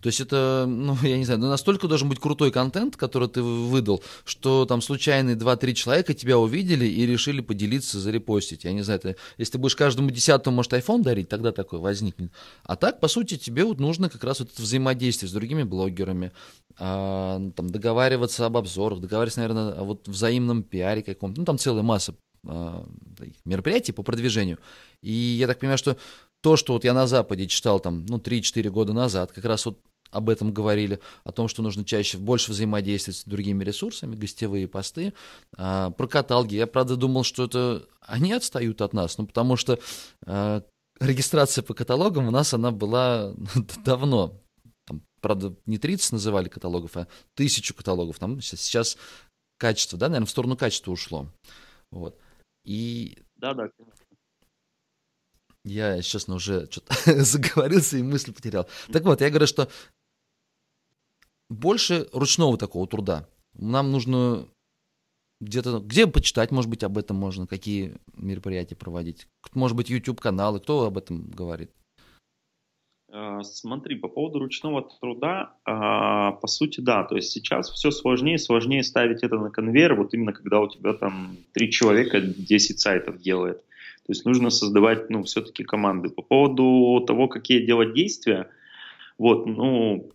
[0.03, 3.43] То есть это, ну, я не знаю, ну, настолько должен быть крутой контент, который ты
[3.43, 8.65] выдал, что там случайные 2-3 человека тебя увидели и решили поделиться, зарепостить.
[8.65, 12.33] Я не знаю, это, если ты будешь каждому десятому, может, iPhone дарить, тогда такое возникнет.
[12.65, 16.33] А так, по сути, тебе вот нужно как раз вот это взаимодействие с другими блогерами,
[16.79, 21.41] а, там, договариваться об обзорах, договариваться, наверное, о вот взаимном пиаре каком-то.
[21.41, 22.85] Ну, там целая масса а,
[23.45, 24.59] мероприятий по продвижению.
[25.01, 25.97] И я так понимаю, что
[26.41, 29.79] то, что вот я на Западе читал там, ну, 3-4 года назад, как раз вот
[30.13, 35.15] об этом говорили, о том, что нужно чаще больше взаимодействовать с другими ресурсами, гостевые посты.
[35.57, 36.55] А, про каталги.
[36.55, 39.79] Я, правда, думал, что это они отстают от нас, ну, потому что
[40.27, 40.63] а,
[41.01, 43.35] регистрация по каталогам у нас она была
[43.85, 44.41] давно.
[44.87, 48.19] Там, правда, не 30 называли каталогов, а тысячу каталогов.
[48.19, 48.99] Там сейчас, сейчас
[49.59, 51.29] качество, да, наверное, в сторону качества ушло.
[51.91, 52.19] Вот.
[52.65, 53.19] И...
[53.37, 53.69] Да, да,
[55.65, 56.95] Я, честно, уже что-то
[57.25, 58.69] заговорился и мысль потерял.
[58.93, 59.69] Так вот, я говорю, что
[61.53, 63.29] больше ручного такого труда.
[63.55, 64.47] Нам нужно
[65.41, 69.27] где-то, где почитать, может быть, об этом можно, какие мероприятия проводить.
[69.55, 71.71] Может быть, YouTube-каналы, кто об этом говорит?
[73.15, 78.37] А, смотри, по поводу ручного труда, а, по сути, да, то есть сейчас все сложнее
[78.37, 82.81] и сложнее ставить это на конвейер, вот именно когда у тебя там три человека 10
[82.81, 83.59] сайтов делает.
[83.59, 86.09] То есть нужно создавать, ну, все-таки команды.
[86.09, 88.49] По поводу того, какие делать действия,
[89.19, 90.11] вот, ну,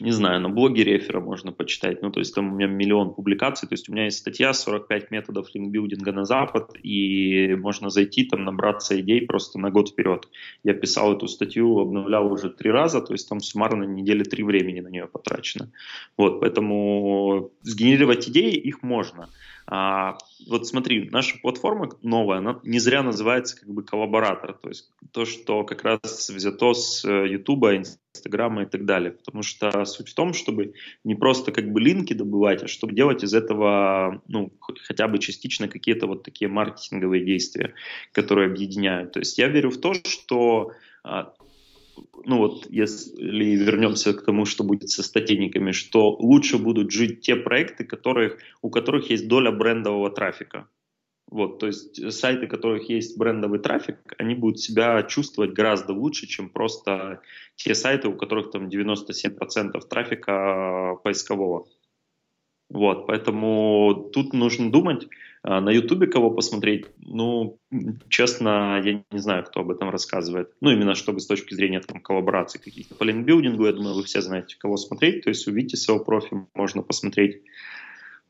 [0.00, 3.68] не знаю, на блоге рефера можно почитать, ну, то есть там у меня миллион публикаций,
[3.68, 8.44] то есть у меня есть статья 45 методов линкбилдинга на Запад, и можно зайти там
[8.44, 10.28] набраться идей просто на год вперед.
[10.62, 14.80] Я писал эту статью, обновлял уже три раза, то есть там суммарно недели три времени
[14.80, 15.72] на нее потрачено.
[16.16, 19.28] Вот, поэтому сгенерировать идеи их можно.
[19.70, 20.16] А,
[20.46, 25.26] вот смотри, наша платформа новая, она не зря называется как бы коллаборатор, то есть то,
[25.26, 29.12] что как раз взято с э, Инстаграма и так далее.
[29.12, 30.72] Потому что суть в том, чтобы
[31.04, 35.68] не просто как бы линки добывать, а чтобы делать из этого, ну, хотя бы частично
[35.68, 37.74] какие-то вот такие маркетинговые действия,
[38.12, 39.12] которые объединяют.
[39.12, 40.72] То есть я верю в то, что
[41.04, 41.34] а,
[42.24, 47.36] ну вот, если вернемся к тому, что будет со статейниками, что лучше будут жить те
[47.36, 50.68] проекты, которых, у которых есть доля брендового трафика.
[51.30, 56.26] Вот, то есть сайты, у которых есть брендовый трафик, они будут себя чувствовать гораздо лучше,
[56.26, 57.20] чем просто
[57.56, 61.66] те сайты, у которых там 97% трафика поискового.
[62.70, 65.08] Вот, поэтому тут нужно думать,
[65.42, 67.58] на Ютубе кого посмотреть, ну,
[68.08, 70.50] честно, я не знаю, кто об этом рассказывает.
[70.60, 74.20] Ну, именно чтобы с точки зрения там коллабораций каких-то по линкбилдингу, я думаю, вы все
[74.20, 77.42] знаете, кого смотреть, то есть увидите своего профиля, можно посмотреть.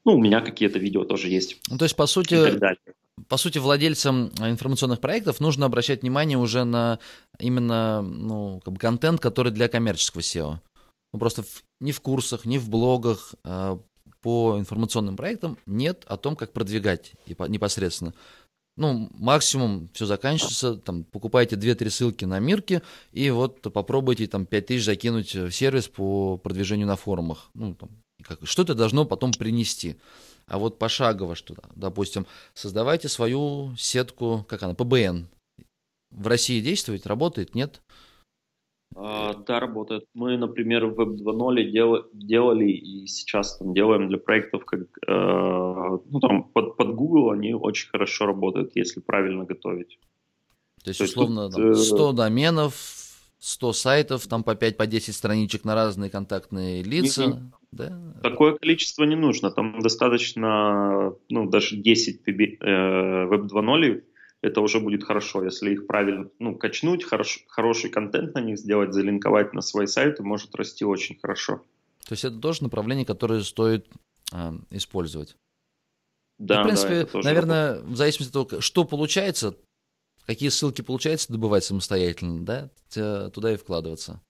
[0.04, 1.60] Ну, у меня какие-то видео тоже есть.
[1.68, 2.58] Ну, то есть, по сути,
[3.28, 6.98] по сути, владельцам информационных проектов нужно обращать внимание уже на
[7.38, 10.58] именно ну, как бы контент, который для коммерческого SEO.
[11.12, 13.80] Ну, просто в, не в курсах, не в блогах, а
[14.22, 18.14] по информационным проектам нет о том, как продвигать непосредственно.
[18.76, 24.84] Ну, максимум все заканчивается, там, покупайте 2-3 ссылки на Мирке, и вот попробуйте там 5000
[24.84, 27.50] закинуть в сервис по продвижению на форумах.
[27.54, 27.90] Ну, там,
[28.22, 29.96] как, что это должно потом принести.
[30.46, 35.26] А вот пошагово что, допустим, создавайте свою сетку, как она, ПБН.
[36.10, 37.82] В России действует, работает, нет?
[38.96, 40.04] А, да, работает.
[40.14, 45.98] Мы, например, в Web 2.0 дел, делали и сейчас там делаем для проектов, как э,
[46.10, 49.98] ну, там, под, под Google они очень хорошо работают, если правильно готовить.
[50.82, 52.12] То есть, То условно, есть, там, 100 э...
[52.14, 52.74] доменов,
[53.38, 57.24] 100 сайтов, там по 5-10 по 10 страничек на разные контактные лица.
[57.24, 57.40] Mm-hmm.
[57.72, 58.20] Да?
[58.22, 59.50] Такое количество не нужно.
[59.50, 64.02] Там достаточно, ну, даже 10 э, Web 2.0
[64.42, 68.92] это уже будет хорошо, если их правильно ну, качнуть, хорош, хороший контент на них сделать,
[68.92, 71.62] залинковать на свой сайт, и может расти очень хорошо.
[72.06, 73.88] То есть это тоже направление, которое стоит
[74.32, 75.36] э, использовать.
[76.38, 77.92] Да, и, в принципе, да, наверное, работает.
[77.92, 79.56] в зависимости от того, что получается,
[80.24, 84.22] какие ссылки получается добывать самостоятельно, да, туда и вкладываться.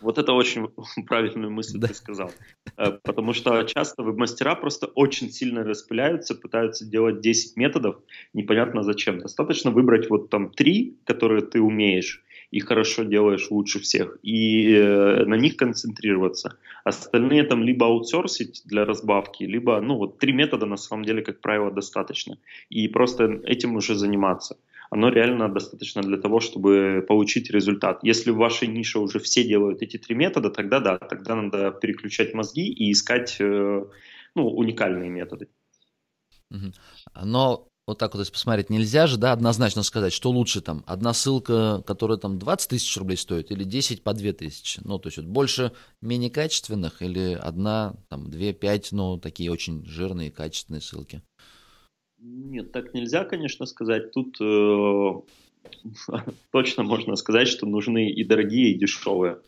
[0.00, 0.68] Вот это очень
[1.06, 1.88] правильную мысль да.
[1.88, 2.30] ты сказал.
[2.76, 7.96] Э, потому что часто веб-мастера просто очень сильно распыляются, пытаются делать 10 методов,
[8.34, 9.18] непонятно зачем.
[9.18, 15.24] Достаточно выбрать вот там три, которые ты умеешь, и хорошо делаешь лучше всех, и э,
[15.24, 16.58] на них концентрироваться.
[16.84, 21.40] Остальные там либо аутсорсить для разбавки, либо, ну вот три метода на самом деле, как
[21.40, 22.38] правило, достаточно.
[22.68, 24.56] И просто этим уже заниматься
[24.90, 28.00] оно реально достаточно для того, чтобы получить результат.
[28.02, 32.34] Если в вашей нише уже все делают эти три метода, тогда да, тогда надо переключать
[32.34, 33.84] мозги и искать э,
[34.34, 35.48] ну, уникальные методы.
[37.24, 41.14] Но вот так вот если посмотреть, нельзя же, да, однозначно сказать, что лучше там, одна
[41.14, 45.18] ссылка, которая там 20 тысяч рублей стоит, или 10 по 2 тысячи, ну, то есть
[45.18, 45.72] вот больше
[46.02, 51.22] менее качественных, или одна, там, 2, 5, ну, такие очень жирные, качественные ссылки.
[52.28, 54.10] Нет, так нельзя, конечно, сказать.
[54.12, 55.12] Тут э,
[56.50, 59.38] точно можно сказать, что нужны и дорогие, и дешевые.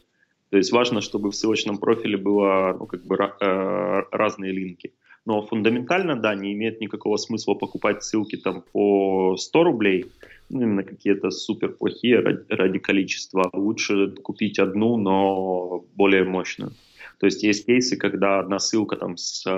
[0.50, 4.92] То есть важно, чтобы в ссылочном профиле было ну, как бы э, разные линки.
[5.26, 10.06] Но фундаментально, да, не имеет никакого смысла покупать ссылки там по 100 рублей,
[10.48, 13.50] ну, именно какие-то супер плохие ради, ради количества.
[13.52, 16.72] Лучше купить одну, но более мощную.
[17.18, 19.50] То есть есть кейсы, когда одна ссылка там с, э,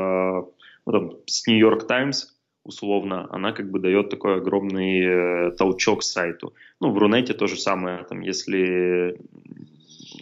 [0.87, 6.03] ну, там, с New York Times условно, она как бы дает такой огромный э, толчок
[6.03, 6.55] сайту.
[6.81, 9.21] Ну, в Рунете то же самое, там, если,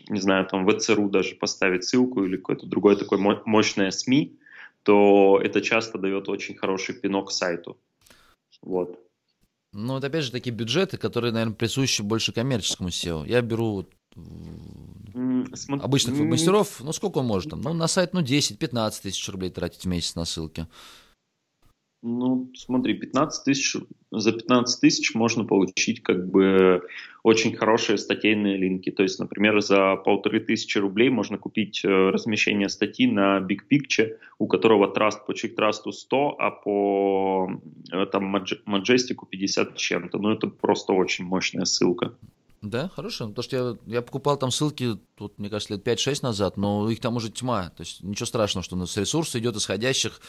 [0.08, 4.38] не знаю, там в ЦРУ даже поставить ссылку или какое-то другое такое мощное СМИ,
[4.82, 7.76] то это часто дает очень хороший пинок сайту.
[8.62, 8.98] Вот.
[9.72, 13.28] Ну, вот опять же такие бюджеты, которые, наверное, присущи больше коммерческому SEO.
[13.28, 13.86] Я беру
[15.14, 17.60] обычных мастеров, ну сколько он может там?
[17.60, 20.66] Ну, на сайт, ну, 10-15 тысяч рублей тратить в месяц на ссылки.
[22.00, 23.76] Ну, смотри, 15 тысяч,
[24.12, 26.82] за 15 тысяч можно получить как бы
[27.24, 28.90] очень хорошие статейные линки.
[28.90, 34.16] То есть, например, за полторы тысячи рублей можно купить э, размещение статьи на Big Picture,
[34.38, 37.50] у которого траст по чек-трасту 100, а по
[37.92, 40.18] э, там Majestic 50 чем-то.
[40.18, 42.14] Ну, это просто очень мощная ссылка.
[42.60, 43.28] Да, хорошо.
[43.28, 47.00] Потому что я, я покупал там ссылки, тут, мне кажется, лет 5-6 назад, но их
[47.00, 47.70] там уже тьма.
[47.70, 50.20] То есть ничего страшного, что у нас ресурс идет исходящих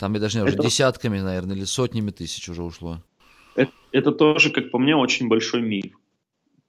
[0.00, 3.02] там, я даже не знаю, уже десятками, наверное, или сотнями тысяч уже ушло.
[3.54, 5.92] Это, это тоже, как по мне, очень большой миф.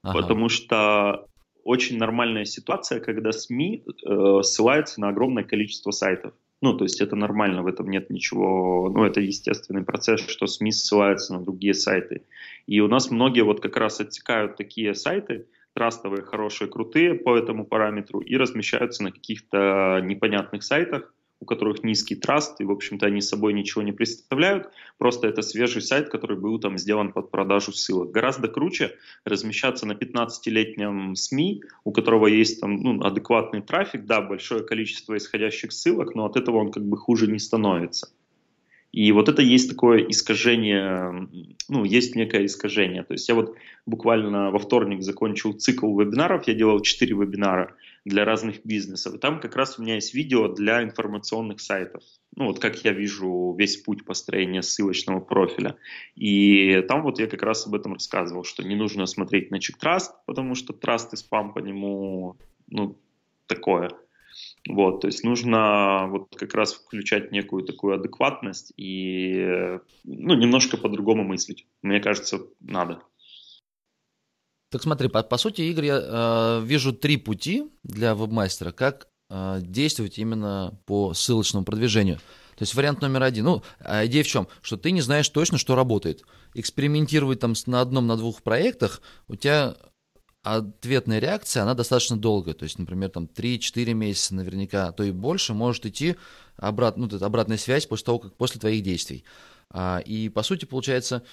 [0.04, 0.20] Ага.
[0.20, 1.28] Потому что
[1.64, 6.34] очень нормальная ситуация, когда СМИ э, ссылаются на огромное количество сайтов.
[6.62, 10.72] Ну, то есть это нормально, в этом нет ничего, ну, это естественный процесс, что СМИ
[10.72, 12.24] ссылаются на другие сайты.
[12.68, 17.66] И у нас многие вот как раз отсекают такие сайты, трастовые, хорошие, крутые по этому
[17.66, 23.20] параметру и размещаются на каких-то непонятных сайтах, у которых низкий траст, и, в общем-то, они
[23.20, 24.70] собой ничего не представляют.
[25.00, 28.12] Просто это свежий сайт, который был там сделан под продажу ссылок.
[28.12, 34.64] Гораздо круче размещаться на 15-летнем СМИ, у которого есть там ну, адекватный трафик, да, большое
[34.64, 38.10] количество исходящих ссылок, но от этого он как бы хуже не становится.
[38.92, 41.28] И вот это есть такое искажение,
[41.70, 43.04] ну, есть некое искажение.
[43.04, 47.74] То есть я вот буквально во вторник закончил цикл вебинаров, я делал 4 вебинара
[48.06, 49.16] для разных бизнесов.
[49.16, 52.04] И там как раз у меня есть видео для информационных сайтов.
[52.36, 55.76] Ну, вот как я вижу весь путь построения ссылочного профиля.
[56.16, 60.16] И там вот я как раз об этом рассказывал, что не нужно смотреть на чек-траст,
[60.26, 62.38] потому что траст и спам по нему,
[62.68, 62.98] ну,
[63.48, 63.92] такое.
[64.68, 71.24] Вот, то есть нужно вот как раз включать некую такую адекватность и ну, немножко по-другому
[71.24, 71.68] мыслить.
[71.82, 73.02] Мне кажется, надо.
[74.72, 79.60] Так смотри, по, по сути, Игорь, я э, вижу три пути для вебмастера, как э,
[79.62, 82.18] действовать именно по ссылочному продвижению.
[82.56, 83.46] То есть вариант номер один.
[83.46, 84.48] Ну, а идея в чем?
[84.62, 86.24] Что ты не знаешь точно, что работает.
[86.54, 89.76] Экспериментировать там на одном, на двух проектах, у тебя
[90.42, 92.54] ответная реакция, она достаточно долгая.
[92.54, 96.16] То есть, например, там 3-4 месяца наверняка, а то и больше может идти
[96.56, 99.26] обрат, ну, обратная связь после того, как после твоих действий.
[99.70, 101.24] А, и по сути, получается,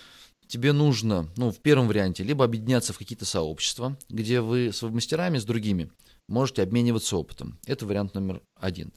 [0.49, 5.39] тебе нужно, ну, в первом варианте, либо объединяться в какие-то сообщества, где вы с мастерами,
[5.39, 5.91] с другими
[6.29, 7.59] можете обмениваться опытом.
[7.67, 8.93] Это вариант номер один.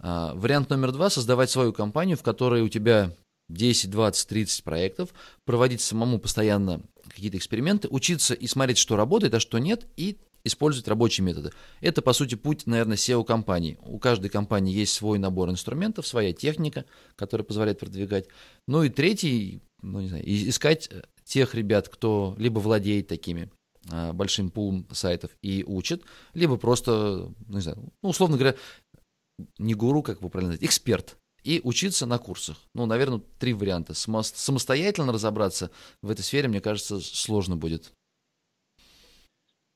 [0.00, 3.14] А, вариант номер два– создавать свою компанию, в которой у тебя
[3.48, 5.10] 10, 20, 30 проектов,
[5.44, 10.86] проводить самому постоянно какие-то эксперименты, учиться и смотреть, что работает, а что нет, и использовать
[10.88, 11.50] рабочие методы.
[11.80, 13.78] Это, по сути, путь, наверное, SEO-компании.
[13.82, 16.84] У каждой компании есть свой набор инструментов, своя техника,
[17.16, 18.26] которая позволяет продвигать.
[18.68, 20.90] Ну и третий, ну не знаю, искать
[21.24, 23.50] тех ребят, кто либо владеет такими
[23.90, 26.02] а, большим пулом сайтов и учит,
[26.34, 28.56] либо просто, ну, не знаю, ну, условно говоря,
[29.58, 32.56] не гуру, как вы правильно знаете, эксперт, и учиться на курсах.
[32.74, 33.94] Ну, наверное, три варианта.
[33.94, 35.70] Самостоятельно разобраться
[36.02, 37.92] в этой сфере, мне кажется, сложно будет.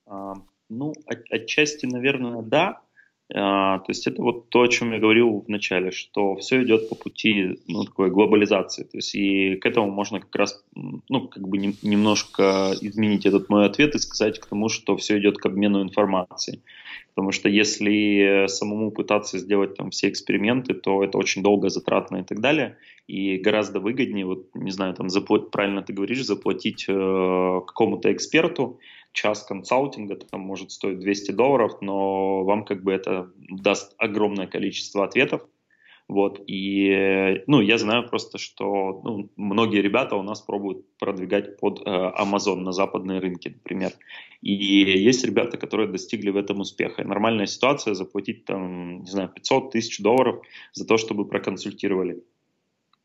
[0.07, 0.35] А,
[0.69, 2.83] ну, от, отчасти, наверное, да.
[3.35, 6.89] А, то есть это вот то, о чем я говорил в начале, что все идет
[6.89, 8.85] по пути ну, такой глобализации.
[8.85, 13.49] То есть и к этому можно как раз ну, как бы не, немножко изменить этот
[13.49, 16.61] мой ответ и сказать к тому, что все идет к обмену информацией.
[17.15, 22.23] Потому что если самому пытаться сделать там все эксперименты, то это очень долго, затратно и
[22.23, 22.79] так далее.
[23.07, 28.79] И гораздо выгоднее, вот не знаю, там заплатить, правильно ты говоришь, заплатить э, какому-то эксперту,
[29.13, 35.05] час консалтинга там может стоить 200 долларов, но вам как бы это даст огромное количество
[35.05, 35.43] ответов,
[36.11, 41.83] вот, и, ну, я знаю просто, что ну, многие ребята у нас пробуют продвигать под
[41.87, 43.93] э, Amazon на западные рынки, например.
[44.43, 47.05] И есть ребята, которые достигли в этом успеха.
[47.05, 50.43] Нормальная ситуация заплатить там, не знаю, 500 тысяч долларов
[50.73, 52.25] за то, чтобы проконсультировали.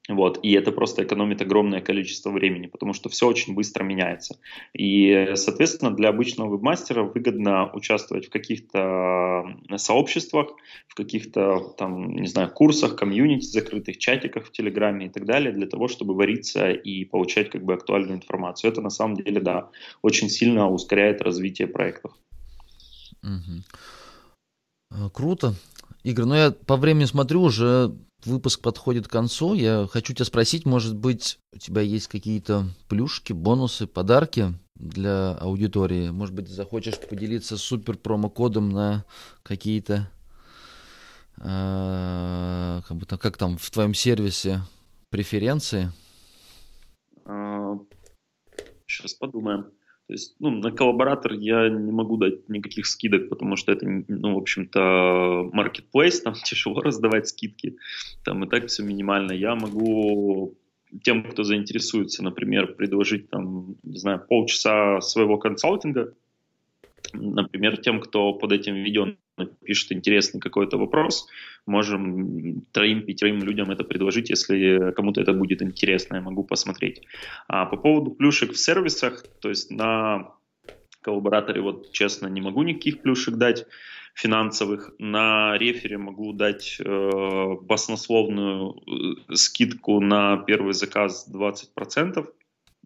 [0.08, 4.38] Вот, и это просто экономит огромное количество времени, потому что все очень быстро меняется.
[4.74, 9.46] И, соответственно, для обычного вебмастера выгодно участвовать в каких-то
[9.78, 10.50] сообществах,
[10.88, 15.66] в каких-то, там, не знаю, курсах, комьюнити, закрытых чатиках в Телеграме и так далее, для
[15.66, 18.72] того, чтобы вариться и получать как бы актуальную информацию.
[18.72, 19.70] Это на самом деле, да,
[20.04, 22.12] очень сильно ускоряет развитие проектов.
[23.24, 25.10] Угу.
[25.14, 25.56] Круто.
[26.06, 27.92] Игорь, ну я по времени смотрю, уже
[28.26, 29.56] выпуск подходит к концу.
[29.56, 36.12] Я хочу тебя спросить, может быть, у тебя есть какие-то плюшки, бонусы, подарки для аудитории?
[36.12, 39.04] Может быть, захочешь поделиться супер промокодом на
[39.42, 40.08] какие-то,
[41.38, 44.62] э, как, бы, как там в твоем сервисе
[45.10, 45.92] преференции?
[48.86, 49.72] Сейчас а, подумаем.
[50.08, 54.36] То есть, ну, на коллаборатор я не могу дать никаких скидок, потому что это, ну,
[54.36, 57.78] в общем-то, marketplace, там тяжело раздавать скидки,
[58.24, 59.32] там и так все минимально.
[59.32, 60.56] Я могу
[61.04, 66.14] тем, кто заинтересуется, например, предложить там, не знаю, полчаса своего консалтинга,
[67.14, 69.08] например, тем, кто под этим видео
[69.64, 71.28] пишет интересный какой-то вопрос,
[71.66, 77.02] можем троим-пятерым людям это предложить, если кому-то это будет интересно, я могу посмотреть.
[77.48, 80.32] А по поводу плюшек в сервисах, то есть на
[81.02, 83.66] коллабораторе, вот честно, не могу никаких плюшек дать
[84.16, 84.92] финансовых.
[84.98, 88.76] На рефере могу дать э, баснословную
[89.30, 92.26] э, скидку на первый заказ 20%.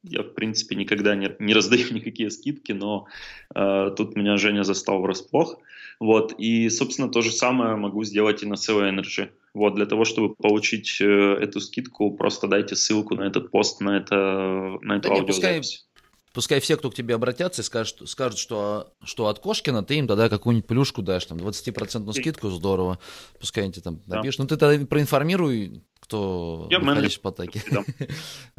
[0.03, 3.07] Я, в принципе, никогда не, не раздаю никакие скидки, но
[3.55, 5.59] э, тут меня Женя застал врасплох.
[5.99, 9.29] Вот, и, собственно, то же самое могу сделать и на SEO Energy.
[9.53, 13.97] Вот, для того, чтобы получить э, эту скидку, просто дайте ссылку на этот пост, на,
[13.97, 15.89] это, на эту Да не, аудиозапись.
[16.31, 20.29] Пускай все, кто к тебе обратятся скажут, скажут что, что от Кошкина, ты им тогда
[20.29, 22.99] какую-нибудь плюшку дашь, там, 20% скидку, здорово.
[23.39, 24.17] Пускай они тебе там Да.
[24.17, 24.39] напишут.
[24.39, 26.79] Ну, ты тогда проинформируй, кто Я
[27.21, 27.61] Потаке.
[27.71, 27.85] Да.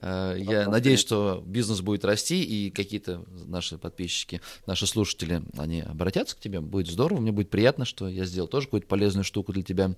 [0.02, 6.36] Э, Я надеюсь, что бизнес будет расти, и какие-то наши подписчики, наши слушатели, они обратятся
[6.36, 6.60] к тебе.
[6.60, 9.94] Будет здорово, мне будет приятно, что я сделал тоже какую-то полезную штуку для тебя.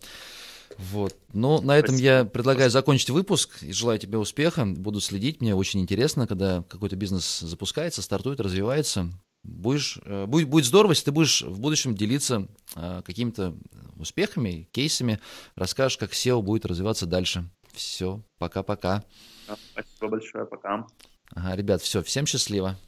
[0.78, 1.14] Вот.
[1.34, 2.08] Ну, на этом Спасибо.
[2.08, 4.64] я предлагаю закончить выпуск и желаю тебе успеха.
[4.64, 5.40] Буду следить.
[5.42, 9.10] Мне очень интересно, когда какой-то бизнес запускается, стартует, развивается.
[9.42, 13.56] Будешь, э, будет, будет здорово, если ты будешь в будущем делиться э, какими-то
[13.96, 15.20] успехами, кейсами,
[15.56, 17.48] расскажешь, как SEO будет развиваться дальше.
[17.72, 19.04] Все, пока-пока.
[19.72, 20.86] Спасибо большое, пока.
[21.34, 22.78] Ага, ребят, все, всем счастливо.